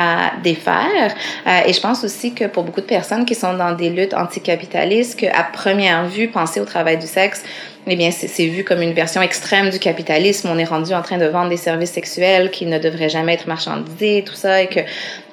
à 0.00 0.32
défaire. 0.42 1.14
Euh, 1.46 1.60
et 1.66 1.72
je 1.72 1.80
pense 1.80 2.04
aussi 2.04 2.32
que 2.32 2.46
pour 2.46 2.64
beaucoup 2.64 2.80
de 2.80 2.86
personnes 2.86 3.24
qui 3.26 3.34
sont 3.34 3.54
dans 3.54 3.72
des 3.72 3.90
luttes 3.90 4.14
anticapitalistes, 4.14 5.18
qu'à 5.18 5.44
première 5.52 6.06
vue, 6.06 6.28
penser 6.28 6.60
au 6.60 6.64
travail 6.64 6.96
du 6.98 7.06
sexe, 7.06 7.42
eh 7.86 7.96
bien, 7.96 8.10
c'est 8.10 8.46
vu 8.46 8.62
comme 8.62 8.82
une 8.82 8.92
version 8.92 9.22
extrême 9.22 9.70
du 9.70 9.78
capitalisme. 9.78 10.48
On 10.52 10.58
est 10.58 10.64
rendu 10.64 10.92
en 10.92 11.02
train 11.02 11.18
de 11.18 11.26
vendre 11.26 11.48
des 11.48 11.56
services 11.56 11.92
sexuels 11.92 12.50
qui 12.50 12.66
ne 12.66 12.78
devraient 12.78 13.08
jamais 13.08 13.34
être 13.34 13.46
marchandisés, 13.46 14.22
tout 14.26 14.34
ça, 14.34 14.62
et 14.62 14.68
que 14.68 14.80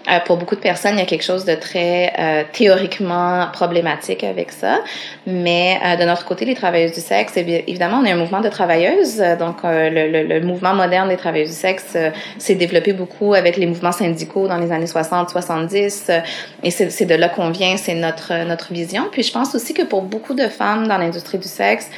euh, 0.10 0.20
pour 0.26 0.38
beaucoup 0.38 0.56
de 0.56 0.62
personnes, 0.62 0.94
il 0.96 1.00
y 1.00 1.02
a 1.02 1.06
quelque 1.06 1.24
chose 1.24 1.44
de 1.44 1.56
très 1.56 2.14
euh, 2.18 2.44
théoriquement 2.54 3.48
problématique 3.52 4.24
avec 4.24 4.52
ça. 4.52 4.80
Mais 5.26 5.80
euh, 5.86 5.96
de 5.98 6.04
notre 6.06 6.26
côté, 6.26 6.46
les 6.46 6.56
travailleuses 6.56 6.94
du 6.94 7.02
sexe, 7.02 7.36
évidemment, 7.36 8.00
on 8.02 8.06
est 8.06 8.12
un 8.12 8.16
mouvement 8.16 8.42
de 8.42 8.50
travailleuses. 8.50 9.22
Donc, 9.40 9.58
le, 9.64 9.90
le, 9.90 10.24
le, 10.24 10.42
mouvement 10.42 10.74
moderne 10.74 11.10
des 11.10 11.18
travailleuses 11.18 11.50
du 11.50 11.56
sexe 11.56 11.98
s'est 12.38 12.56
développé 12.56 12.94
beaucoup 12.94 13.34
avec 13.34 13.58
les 13.58 13.66
mouvements 13.66 13.92
syndicaux 13.92 14.48
dans 14.48 14.58
les 14.58 14.72
années 14.72 14.88
60, 14.88 15.30
70. 15.30 16.12
et 16.64 16.72
c'est 16.72 17.06
de 17.06 17.16
là 17.16 17.30
qu'on 17.30 17.50
vient, 17.50 17.76
c'est 17.78 17.96
notre, 17.96 18.46
notre 18.46 18.72
vision. 18.74 19.08
Puis, 19.12 19.24
je 19.24 19.32
pense 19.32 19.56
aussi 19.56 19.74
que 19.74 19.84
pour 19.84 20.04
beaucoup 20.04 20.34
de 20.34 20.48
femmes 20.48 20.88
dans 20.88 20.98
l'industrie 20.98 21.38
du 21.38 21.48
sexe, 21.48 21.90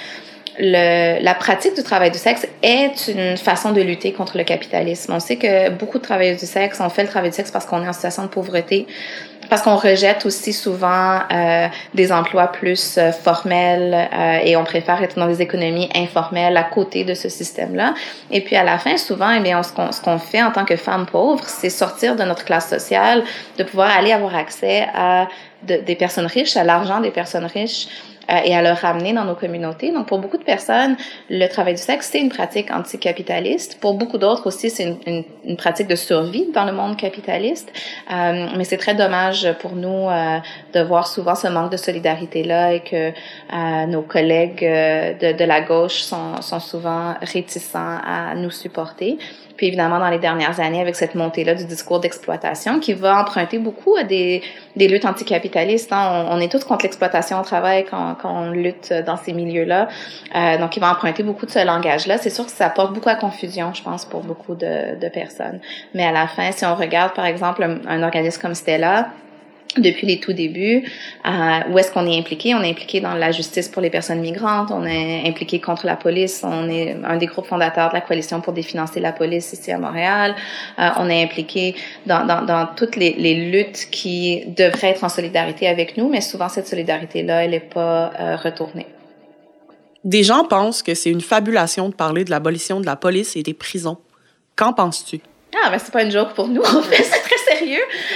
le, 0.60 1.24
la 1.24 1.34
pratique 1.34 1.76
du 1.76 1.84
travail 1.84 2.12
du 2.12 2.18
sexe 2.18 2.46
est 2.62 3.08
une 3.08 3.38
façon 3.38 3.72
de 3.72 3.82
lutter 3.82 4.12
contre 4.12 4.38
le 4.38 4.44
capitalisme. 4.44 5.14
On 5.14 5.20
sait 5.20 5.38
que 5.38 5.70
beaucoup 5.70 5.98
de 5.98 6.04
travailleurs 6.04 6.38
du 6.38 6.46
sexe 6.46 6.82
ont 6.82 6.90
fait 6.90 7.04
le 7.04 7.10
travail 7.10 7.30
du 7.30 7.36
sexe 7.36 7.50
parce 7.50 7.66
qu'on 7.66 7.84
est 7.84 7.88
en 7.88 7.94
situation 7.94 8.24
de 8.24 8.28
pauvreté, 8.28 8.86
parce 9.50 9.62
qu'on 9.62 9.78
rejette 9.78 10.26
aussi 10.26 10.52
souvent 10.52 11.20
euh, 11.32 11.68
des 11.94 12.12
emplois 12.12 12.48
plus 12.48 12.98
euh, 12.98 13.12
formels 13.12 13.94
euh, 13.94 14.40
et 14.44 14.58
on 14.58 14.66
préfère 14.66 15.02
être 15.02 15.18
dans 15.18 15.28
des 15.28 15.42
économies 15.42 15.90
informelles 15.96 16.58
à 16.58 16.64
côté 16.64 17.06
de 17.06 17.14
ce 17.14 17.30
système-là. 17.30 17.94
Et 18.30 18.42
puis 18.42 18.58
à 18.58 18.64
la 18.64 18.78
fin, 18.78 18.98
souvent, 18.98 19.32
eh 19.32 19.40
bien, 19.40 19.64
ce 19.64 19.72
qu'on 19.72 19.94
ce 19.94 20.02
qu'on 20.02 20.20
fait 20.20 20.44
en 20.44 20.52
tant 20.52 20.66
que 20.66 20.76
femme 20.76 21.06
pauvre, 21.06 21.46
c'est 21.48 21.70
sortir 21.70 22.18
de 22.18 22.24
notre 22.24 22.44
classe 22.44 22.70
sociale, 22.70 23.24
de 23.58 23.64
pouvoir 23.64 23.96
aller 23.98 24.12
avoir 24.12 24.36
accès 24.36 24.88
à 24.94 25.28
des 25.64 25.96
personnes 25.96 26.28
riches, 26.28 26.56
à 26.56 26.64
l'argent 26.64 27.02
des 27.02 27.12
personnes 27.12 27.46
riches, 27.46 27.88
et 28.46 28.56
à 28.56 28.62
le 28.62 28.72
ramener 28.72 29.14
dans 29.14 29.26
nos 29.26 29.36
communautés. 29.36 29.92
Donc, 29.92 30.08
pour 30.08 30.20
beaucoup 30.20 30.38
de 30.38 30.44
personnes, 30.44 30.96
le 31.30 31.48
travail 31.48 31.74
du 31.74 31.82
sexe, 31.82 32.10
c'est 32.12 32.20
une 32.20 32.30
pratique 32.30 32.72
anticapitaliste. 32.72 33.80
Pour 33.80 33.96
beaucoup 33.96 34.18
d'autres 34.18 34.48
aussi, 34.48 34.70
c'est 34.70 34.84
une, 34.84 34.98
une, 35.08 35.24
une, 35.46 35.58
pratique 35.58 35.88
de 35.88 35.96
survie 35.96 36.48
dans 36.54 36.66
le 36.66 36.72
monde 36.72 36.98
capitaliste. 36.98 37.72
Euh, 38.12 38.48
mais 38.56 38.64
c'est 38.64 38.78
très 38.78 38.96
dommage 38.96 39.52
pour 39.60 39.76
nous 39.76 40.10
euh, 40.10 40.38
de 40.74 40.82
voir 40.82 41.08
souvent 41.08 41.36
ce 41.36 41.48
manque 41.48 41.72
de 41.72 41.78
solidarité-là 41.78 42.74
et 42.74 42.82
que 42.82 43.10
euh, 43.10 43.86
nos 43.88 44.02
collègues 44.02 44.64
euh, 44.64 45.14
de, 45.14 45.38
de 45.38 45.44
la 45.46 45.62
gauche 45.62 46.02
sont, 46.02 46.42
sont 46.42 46.60
souvent 46.60 47.16
réticents 47.22 47.98
à 48.06 48.36
nous 48.36 48.52
supporter. 48.52 49.18
Puis 49.60 49.68
évidemment, 49.68 50.00
dans 50.00 50.10
les 50.10 50.20
dernières 50.20 50.62
années, 50.62 50.80
avec 50.80 50.96
cette 50.96 51.16
montée-là 51.16 51.54
du 51.54 51.66
discours 51.66 52.00
d'exploitation 52.00 52.80
qui 52.80 52.94
va 52.94 53.20
emprunter 53.20 53.58
beaucoup 53.58 53.98
à 53.98 54.06
des, 54.06 54.42
des 54.80 54.88
luttes 54.88 55.06
anticapitalistes. 55.06 55.94
Hein. 55.94 56.26
On, 56.32 56.40
est 56.40 56.52
tous 56.52 56.64
contre 56.64 56.86
l'exploitation 56.86 57.40
au 57.40 57.44
travail 57.44 57.86
quand, 57.88 58.16
quand, 58.20 58.34
on 58.34 58.50
lutte 58.50 58.92
dans 59.06 59.18
ces 59.18 59.34
milieux-là. 59.34 59.90
Euh, 60.36 60.58
donc, 60.58 60.76
il 60.78 60.80
va 60.80 60.92
emprunter 60.92 61.22
beaucoup 61.22 61.46
de 61.46 61.52
ce 61.52 61.64
langage-là. 61.64 62.18
C'est 62.18 62.32
sûr 62.32 62.46
que 62.46 62.52
ça 62.52 62.68
apporte 62.68 62.94
beaucoup 62.94 63.10
à 63.10 63.16
confusion, 63.16 63.74
je 63.74 63.84
pense, 63.84 64.06
pour 64.06 64.22
beaucoup 64.22 64.56
de, 64.56 65.00
de 65.00 65.10
personnes. 65.10 65.60
Mais 65.94 66.06
à 66.06 66.12
la 66.12 66.28
fin, 66.28 66.52
si 66.52 66.66
on 66.66 66.74
regarde, 66.74 67.14
par 67.14 67.26
exemple, 67.26 67.62
un, 67.62 67.80
un 67.88 68.02
organisme 68.02 68.42
comme 68.42 68.56
Stella, 68.56 69.10
depuis 69.78 70.08
les 70.08 70.20
tout 70.20 70.34
débuts. 70.34 70.84
Euh, 71.26 71.60
où 71.70 71.78
est-ce 71.78 71.92
qu'on 71.92 72.06
est 72.08 72.18
impliqué? 72.18 72.56
On 72.56 72.62
est 72.62 72.70
impliqué 72.70 73.02
dans 73.02 73.14
la 73.14 73.32
justice 73.32 73.68
pour 73.68 73.82
les 73.82 73.90
personnes 73.90 74.20
migrantes, 74.20 74.72
on 74.72 74.86
est 74.86 75.28
impliqué 75.28 75.60
contre 75.60 75.86
la 75.86 75.96
police, 75.96 76.42
on 76.44 76.70
est 76.70 76.98
un 77.04 77.18
des 77.18 77.28
groupes 77.28 77.46
fondateurs 77.46 77.90
de 77.90 77.94
la 77.94 78.02
coalition 78.02 78.42
pour 78.42 78.54
définancer 78.54 79.00
la 79.00 79.12
police 79.12 79.54
ici 79.54 79.72
à 79.72 79.78
Montréal. 79.78 80.36
Euh, 80.80 80.90
on 80.98 81.10
est 81.10 81.24
impliqué 81.24 81.76
dans, 82.06 82.26
dans, 82.26 82.44
dans 82.44 82.68
toutes 82.76 82.96
les, 82.96 83.14
les, 83.14 83.36
luttes 83.52 83.88
qui 83.92 84.44
devraient 84.48 84.90
être 84.90 85.04
en 85.04 85.10
solidarité 85.10 85.68
avec 85.68 85.98
nous, 85.98 86.10
mais 86.10 86.22
souvent 86.22 86.50
cette 86.50 86.68
solidarité-là, 86.68 87.46
elle 87.46 87.52
n'est 87.52 87.60
pas 87.60 88.12
euh, 88.20 88.36
retournée. 88.36 88.88
Des 90.04 90.24
gens 90.24 90.46
pensent 90.46 90.82
que 90.82 90.96
c'est 90.96 91.10
une 91.10 91.22
fabulation 91.22 91.90
de 91.90 91.94
parler 91.94 92.24
de 92.24 92.32
l'abolition 92.32 92.80
de 92.80 92.86
la 92.86 92.96
police 92.96 93.36
et 93.36 93.44
des 93.44 93.54
prisons. 93.54 93.98
Qu'en 94.56 94.74
penses-tu? 94.74 95.20
Ah, 95.64 95.70
ben 95.70 95.80
c'est 95.80 95.92
pas 95.92 96.04
une 96.04 96.12
joke 96.12 96.34
pour 96.34 96.48
nous, 96.48 96.62
en 96.62 96.82
fait, 96.82 97.04
c'est 97.04 97.22
très 97.22 97.39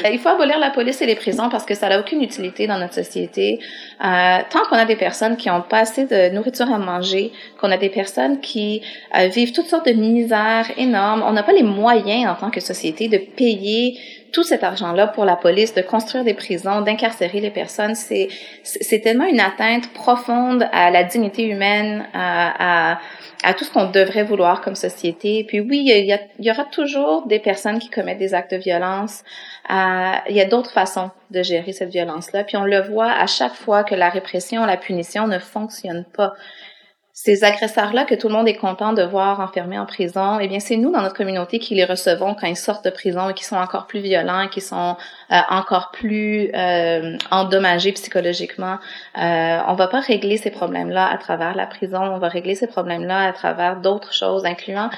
Euh, 0.05 0.09
il 0.11 0.19
faut 0.19 0.29
abolir 0.29 0.59
la 0.59 0.69
police 0.69 1.01
et 1.01 1.05
les 1.05 1.15
prisons 1.15 1.49
parce 1.49 1.65
que 1.65 1.75
ça 1.75 1.89
n'a 1.89 1.99
aucune 1.99 2.21
utilité 2.21 2.67
dans 2.67 2.77
notre 2.77 2.93
société. 2.93 3.59
Euh, 4.03 4.37
tant 4.49 4.63
qu'on 4.69 4.75
a 4.75 4.85
des 4.85 4.95
personnes 4.95 5.37
qui 5.37 5.49
ont 5.49 5.61
pas 5.61 5.79
assez 5.79 6.05
de 6.05 6.29
nourriture 6.33 6.71
à 6.71 6.77
manger, 6.77 7.31
qu'on 7.59 7.71
a 7.71 7.77
des 7.77 7.89
personnes 7.89 8.39
qui 8.39 8.81
euh, 9.17 9.27
vivent 9.27 9.53
toutes 9.53 9.67
sortes 9.67 9.87
de 9.87 9.93
misères 9.93 10.67
énormes, 10.77 11.23
on 11.25 11.31
n'a 11.31 11.43
pas 11.43 11.53
les 11.53 11.63
moyens 11.63 12.31
en 12.31 12.35
tant 12.35 12.49
que 12.49 12.59
société 12.59 13.07
de 13.07 13.17
payer 13.17 13.97
tout 14.33 14.43
cet 14.43 14.63
argent-là 14.63 15.07
pour 15.07 15.23
la 15.23 15.37
police, 15.37 15.73
de 15.73 15.81
construire 15.81 16.25
des 16.25 16.33
prisons, 16.33 16.81
d'incarcérer 16.81 17.39
les 17.39 17.51
personnes, 17.51 17.95
c'est 17.95 18.27
c'est 18.63 18.99
tellement 18.99 19.25
une 19.25 19.39
atteinte 19.39 19.93
profonde 19.93 20.67
à 20.73 20.91
la 20.91 21.03
dignité 21.03 21.43
humaine, 21.43 22.05
à, 22.13 22.93
à 22.93 22.99
à 23.43 23.53
tout 23.53 23.65
ce 23.65 23.71
qu'on 23.71 23.89
devrait 23.91 24.23
vouloir 24.23 24.61
comme 24.61 24.75
société. 24.75 25.43
Puis 25.43 25.59
oui, 25.59 25.83
il 25.85 26.05
y, 26.05 26.13
a, 26.13 26.19
il 26.39 26.45
y 26.45 26.49
aura 26.49 26.63
toujours 26.63 27.27
des 27.27 27.39
personnes 27.39 27.77
qui 27.77 27.89
commettent 27.89 28.17
des 28.17 28.33
actes 28.33 28.51
de 28.51 28.57
violence. 28.57 29.23
Euh, 29.69 30.11
il 30.29 30.35
y 30.35 30.41
a 30.41 30.45
d'autres 30.45 30.71
façons 30.71 31.11
de 31.29 31.43
gérer 31.43 31.73
cette 31.73 31.89
violence-là. 31.89 32.45
Puis 32.45 32.55
on 32.55 32.63
le 32.63 32.79
voit 32.81 33.11
à 33.11 33.27
chaque 33.27 33.53
fois 33.53 33.83
que 33.83 33.95
la 33.95 34.09
répression, 34.09 34.65
la 34.65 34.77
punition 34.77 35.27
ne 35.27 35.39
fonctionne 35.39 36.05
pas 36.15 36.33
ces 37.15 37.43
agresseurs-là 37.43 38.05
que 38.05 38.15
tout 38.15 38.27
le 38.27 38.33
monde 38.33 38.47
est 38.47 38.55
content 38.55 38.91
de 38.91 39.03
voir 39.03 39.39
enfermés 39.39 39.77
en 39.77 39.85
prison, 39.85 40.39
eh 40.39 40.47
bien, 40.47 40.59
c'est 40.59 40.77
nous, 40.77 40.91
dans 40.91 41.03
notre 41.03 41.15
communauté, 41.15 41.59
qui 41.59 41.75
les 41.75 41.85
recevons 41.85 42.33
quand 42.33 42.47
ils 42.47 42.57
sortent 42.57 42.83
de 42.83 42.89
prison 42.89 43.29
et 43.29 43.35
qui 43.35 43.43
sont 43.43 43.55
encore 43.55 43.85
plus 43.85 43.99
violents, 43.99 44.47
qui 44.49 44.61
sont 44.61 44.97
encore 45.49 45.91
plus 45.91 46.49
euh, 46.53 47.17
endommagés 47.31 47.91
psychologiquement. 47.93 48.77
Euh, 49.17 49.59
on 49.67 49.73
va 49.73 49.87
pas 49.87 49.99
régler 49.99 50.37
ces 50.37 50.51
problèmes-là 50.51 51.07
à 51.11 51.17
travers 51.17 51.55
la 51.55 51.65
prison, 51.65 52.01
on 52.01 52.19
va 52.19 52.27
régler 52.27 52.55
ces 52.55 52.67
problèmes-là 52.67 53.27
à 53.27 53.33
travers 53.33 53.77
d'autres 53.77 54.13
choses, 54.13 54.45
incluant 54.45 54.89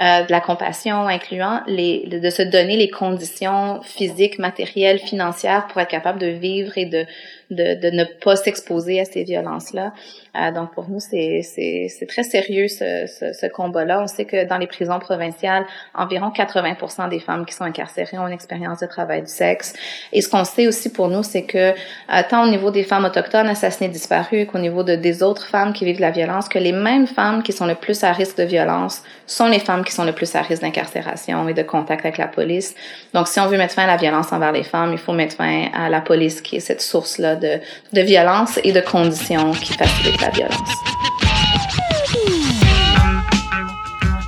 euh, 0.00 0.22
de 0.22 0.30
la 0.30 0.40
compassion, 0.40 1.08
incluant 1.08 1.60
les, 1.66 2.06
de 2.06 2.30
se 2.30 2.42
donner 2.42 2.76
les 2.76 2.88
conditions 2.88 3.82
physiques, 3.82 4.38
matérielles, 4.38 4.98
financières 4.98 5.66
pour 5.66 5.80
être 5.80 5.90
capable 5.90 6.18
de 6.18 6.28
vivre 6.28 6.78
et 6.78 6.86
de, 6.86 7.04
de, 7.50 7.74
de 7.74 7.90
ne 7.94 8.04
pas 8.04 8.36
s'exposer 8.36 9.00
à 9.00 9.04
ces 9.04 9.24
violences-là. 9.24 9.92
Euh, 10.36 10.52
donc 10.52 10.72
pour 10.72 10.88
nous, 10.88 11.00
c'est 11.00 11.42
très 12.08 12.22
sérieux 12.22 12.68
ce, 12.68 13.06
ce, 13.06 13.32
ce 13.32 13.46
combat-là. 13.46 14.00
On 14.02 14.06
sait 14.06 14.24
que 14.24 14.46
dans 14.46 14.58
les 14.58 14.68
prisons 14.68 15.00
provinciales, 15.00 15.66
environ 15.94 16.30
80% 16.30 17.08
des 17.08 17.20
femmes 17.20 17.44
qui 17.44 17.54
sont 17.54 17.64
incarcérées 17.64 18.18
ont 18.18 18.28
une 18.28 18.32
expérience 18.32 18.80
de 18.80 18.86
travail 18.86 19.22
du 19.22 19.30
sexe. 19.30 19.74
Et 20.12 20.20
ce 20.20 20.28
qu'on 20.28 20.44
sait 20.44 20.66
aussi 20.66 20.90
pour 20.90 21.08
nous, 21.08 21.22
c'est 21.22 21.42
que 21.42 21.58
euh, 21.58 22.22
tant 22.28 22.44
au 22.44 22.48
niveau 22.48 22.70
des 22.70 22.84
femmes 22.84 23.04
autochtones 23.04 23.48
assassinées 23.48 23.88
disparues 23.88 24.46
qu'au 24.46 24.58
niveau 24.58 24.82
de, 24.82 24.94
des 24.94 25.22
autres 25.22 25.46
femmes 25.46 25.72
qui 25.72 25.84
vivent 25.84 26.00
la 26.00 26.10
violence, 26.10 26.48
que 26.48 26.58
les 26.58 26.72
mêmes 26.72 27.06
femmes 27.06 27.42
qui 27.42 27.52
sont 27.52 27.66
le 27.66 27.74
plus 27.74 28.02
à 28.04 28.12
risque 28.12 28.36
de 28.38 28.44
violence 28.44 29.02
sont 29.26 29.46
les 29.46 29.60
femmes 29.60 29.84
qui 29.84 29.92
sont 29.92 30.04
le 30.04 30.12
plus 30.12 30.34
à 30.34 30.42
risque 30.42 30.62
d'incarcération 30.62 31.48
et 31.48 31.54
de 31.54 31.62
contact 31.62 32.04
avec 32.04 32.18
la 32.18 32.28
police. 32.28 32.74
Donc 33.14 33.28
si 33.28 33.40
on 33.40 33.46
veut 33.46 33.58
mettre 33.58 33.74
fin 33.74 33.84
à 33.84 33.86
la 33.86 33.96
violence 33.96 34.32
envers 34.32 34.52
les 34.52 34.64
femmes, 34.64 34.92
il 34.92 34.98
faut 34.98 35.12
mettre 35.12 35.36
fin 35.36 35.66
à 35.74 35.88
la 35.88 36.00
police 36.00 36.40
qui 36.40 36.56
est 36.56 36.60
cette 36.60 36.82
source-là 36.82 37.36
de, 37.36 37.58
de 37.92 38.00
violence 38.00 38.58
et 38.64 38.72
de 38.72 38.80
conditions 38.80 39.52
qui 39.52 39.72
facilitent 39.74 40.20
la 40.20 40.30
violence. 40.30 41.19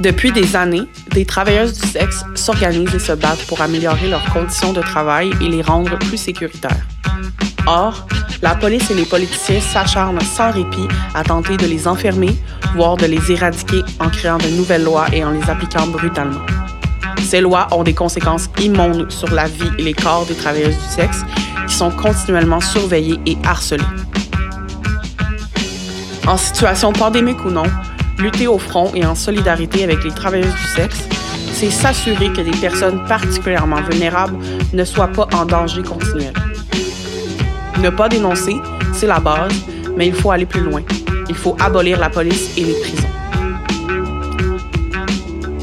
Depuis 0.03 0.33
des 0.33 0.57
années, 0.57 0.83
des 1.13 1.25
travailleuses 1.25 1.79
du 1.79 1.87
sexe 1.87 2.25
s'organisent 2.35 2.93
et 2.93 2.99
se 2.99 3.13
battent 3.13 3.47
pour 3.47 3.61
améliorer 3.61 4.09
leurs 4.09 4.25
conditions 4.33 4.73
de 4.73 4.81
travail 4.81 5.31
et 5.41 5.47
les 5.49 5.63
rendre 5.63 5.97
plus 5.97 6.17
sécuritaires. 6.17 6.85
Or, 7.69 8.09
la 8.43 8.57
police 8.57 8.91
et 8.91 8.95
les 8.95 9.05
politiciens 9.05 9.61
s'acharnent 9.61 10.21
sans 10.21 10.51
répit 10.51 10.89
à 11.15 11.23
tenter 11.23 11.57
de 11.57 11.67
les 11.67 11.87
enfermer, 11.87 12.35
voire 12.75 12.97
de 12.97 13.07
les 13.07 13.31
éradiquer 13.31 13.83
en 14.01 14.09
créant 14.09 14.39
de 14.39 14.49
nouvelles 14.49 14.83
lois 14.83 15.07
et 15.13 15.23
en 15.23 15.31
les 15.31 15.49
appliquant 15.49 15.87
brutalement. 15.87 16.45
Ces 17.23 17.41
lois 17.41 17.69
ont 17.71 17.85
des 17.85 17.95
conséquences 17.95 18.51
immondes 18.61 19.09
sur 19.09 19.31
la 19.31 19.47
vie 19.47 19.71
et 19.79 19.83
les 19.83 19.95
corps 19.95 20.27
des 20.27 20.35
travailleuses 20.35 20.79
du 20.79 20.95
sexe 20.97 21.21
qui 21.69 21.75
sont 21.77 21.93
continuellement 21.93 22.61
surveillées 22.61 23.21
et 23.25 23.37
harcelées. 23.45 23.85
En 26.27 26.37
situation 26.37 26.93
pandémique 26.93 27.45
ou 27.45 27.51
non, 27.51 27.67
lutter 28.19 28.47
au 28.47 28.59
front 28.59 28.91
et 28.95 29.05
en 29.05 29.15
solidarité 29.15 29.85
avec 29.85 30.05
les 30.05 30.11
travailleuses 30.11 30.55
du 30.55 30.69
sexe, 30.77 31.09
c'est 31.53 31.71
s'assurer 31.71 32.33
que 32.33 32.41
des 32.41 32.57
personnes 32.59 33.05
particulièrement 33.07 33.83
vulnérables 33.83 34.37
ne 34.73 34.85
soient 34.85 35.09
pas 35.09 35.29
en 35.35 35.45
danger 35.45 35.83
continuel. 35.83 36.33
Ne 37.81 37.91
pas 37.91 38.09
dénoncer, 38.09 38.57
c'est 38.93 39.07
la 39.07 39.21
base, 39.21 39.53
mais 39.97 40.07
il 40.07 40.15
faut 40.15 40.31
aller 40.31 40.47
plus 40.47 40.63
loin. 40.63 40.83
Il 41.29 41.35
faut 41.35 41.57
abolir 41.61 41.99
la 41.99 42.11
police 42.11 42.57
et 42.57 42.65
les 42.65 42.75
prisons. 42.75 43.09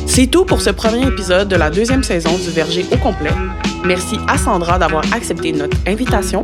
C'est 0.06 0.28
tout 0.28 0.44
pour 0.44 0.62
ce 0.62 0.70
premier 0.70 1.08
épisode 1.08 1.48
de 1.48 1.56
la 1.56 1.70
deuxième 1.70 2.04
saison 2.04 2.36
du 2.38 2.50
Verger 2.50 2.86
au 2.92 2.98
complet. 2.98 3.32
Merci 3.86 4.18
à 4.28 4.38
Sandra 4.38 4.78
d'avoir 4.78 5.04
accepté 5.14 5.52
notre 5.54 5.78
invitation. 5.88 6.42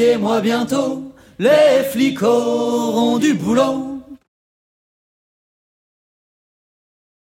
Croyez-moi 0.00 0.40
bientôt, 0.40 1.12
les 1.38 1.84
flics 1.92 2.22
auront 2.22 3.18
du 3.18 3.34
boulot 3.34 3.89